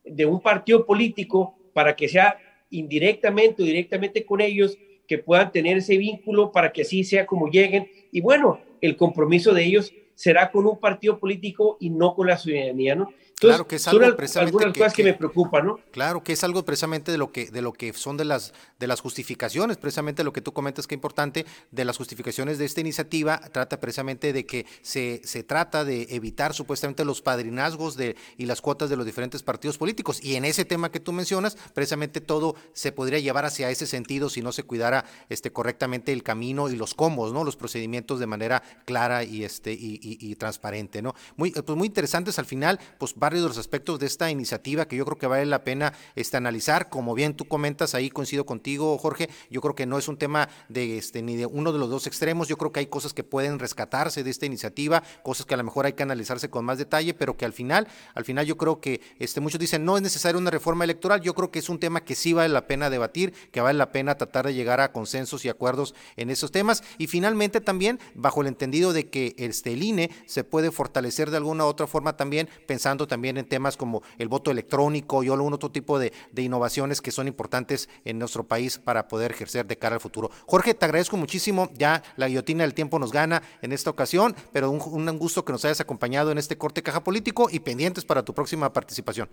[0.06, 2.38] de un partido político para que sea
[2.70, 7.50] indirectamente o directamente con ellos, que puedan tener ese vínculo para que así sea como
[7.50, 7.90] lleguen.
[8.12, 12.38] Y bueno, el compromiso de ellos será con un partido político y no con la
[12.38, 13.12] ciudadanía, ¿no?
[13.48, 15.80] Claro que es algo precisamente algunas cosas que, me preocupan, ¿no?
[15.92, 18.88] Claro, que es algo precisamente de lo que de lo que son de las de
[18.88, 22.82] las justificaciones, precisamente lo que tú comentas que es importante de las justificaciones de esta
[22.82, 28.46] iniciativa trata precisamente de que se, se trata de evitar supuestamente los padrinazgos de y
[28.46, 32.22] las cuotas de los diferentes partidos políticos y en ese tema que tú mencionas, precisamente
[32.22, 36.70] todo se podría llevar hacia ese sentido si no se cuidara este correctamente el camino
[36.70, 37.44] y los combos, ¿no?
[37.44, 41.14] Los procedimientos de manera clara y este y, y, transparente, ¿no?
[41.36, 44.96] Muy pues muy interesantes al final, pues va de los aspectos de esta iniciativa que
[44.96, 46.90] yo creo que vale la pena este, analizar.
[46.90, 49.30] Como bien tú comentas, ahí coincido contigo, Jorge.
[49.50, 52.08] Yo creo que no es un tema de este, ni de uno de los dos
[52.08, 52.48] extremos.
[52.48, 55.64] Yo creo que hay cosas que pueden rescatarse de esta iniciativa, cosas que a lo
[55.64, 58.82] mejor hay que analizarse con más detalle, pero que al final, al final yo creo
[58.82, 61.22] que este, muchos dicen no es necesaria una reforma electoral.
[61.22, 63.92] Yo creo que es un tema que sí vale la pena debatir, que vale la
[63.92, 66.84] pena tratar de llegar a consensos y acuerdos en esos temas.
[66.98, 71.38] Y finalmente también, bajo el entendido de que este, el INE se puede fortalecer de
[71.38, 75.30] alguna u otra forma también, pensando también también en temas como el voto electrónico y
[75.30, 79.78] algún otro tipo de, innovaciones que son importantes en nuestro país para poder ejercer de
[79.78, 80.32] cara al futuro.
[80.48, 84.72] Jorge, te agradezco muchísimo, ya la guillotina del tiempo nos gana en esta ocasión, pero
[84.72, 88.26] un, un gusto que nos hayas acompañado en este corte caja político y pendientes para
[88.26, 89.30] tu próxima participación.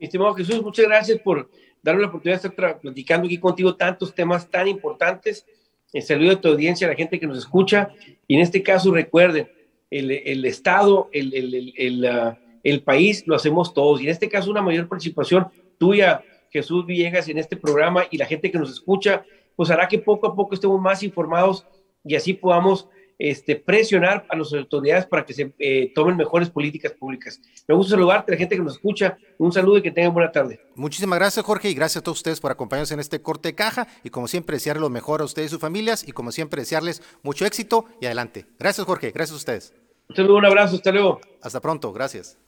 [0.00, 1.48] estimado Jesús, muchas gracias por
[1.84, 5.46] darme la oportunidad de estar platicando aquí contigo tantos temas tan importantes.
[5.92, 7.90] El saludo a tu audiencia, a la gente que nos escucha.
[8.26, 9.48] Y en este caso, recuerden,
[9.98, 14.00] el, Estado, el, ah, el, país, lo hacemos todos.
[14.00, 15.46] Y en este caso, una mayor participación
[15.78, 19.24] tuya, Jesús Villegas, en este programa y la gente que nos escucha,
[19.56, 21.66] pues hará que poco a poco estemos más informados
[22.04, 22.88] y así podamos
[23.18, 27.40] este, presionar a las autoridades para que se eh, tomen mejores políticas públicas.
[27.66, 29.16] Me gusta saludarte la gente que nos escucha.
[29.38, 30.60] Un saludo y que tengan buena tarde.
[30.74, 33.86] Muchísimas gracias, Jorge, y gracias a todos ustedes por acompañarnos en este corte de caja.
[34.02, 36.06] Y como siempre, desearles lo mejor a ustedes y sus familias.
[36.06, 38.46] Y como siempre, desearles mucho éxito y adelante.
[38.58, 39.10] Gracias, Jorge.
[39.12, 39.83] Gracias a ustedes.
[40.08, 40.76] Un saludo, un abrazo.
[40.76, 41.20] Hasta luego.
[41.42, 41.92] Hasta pronto.
[41.92, 42.38] Gracias.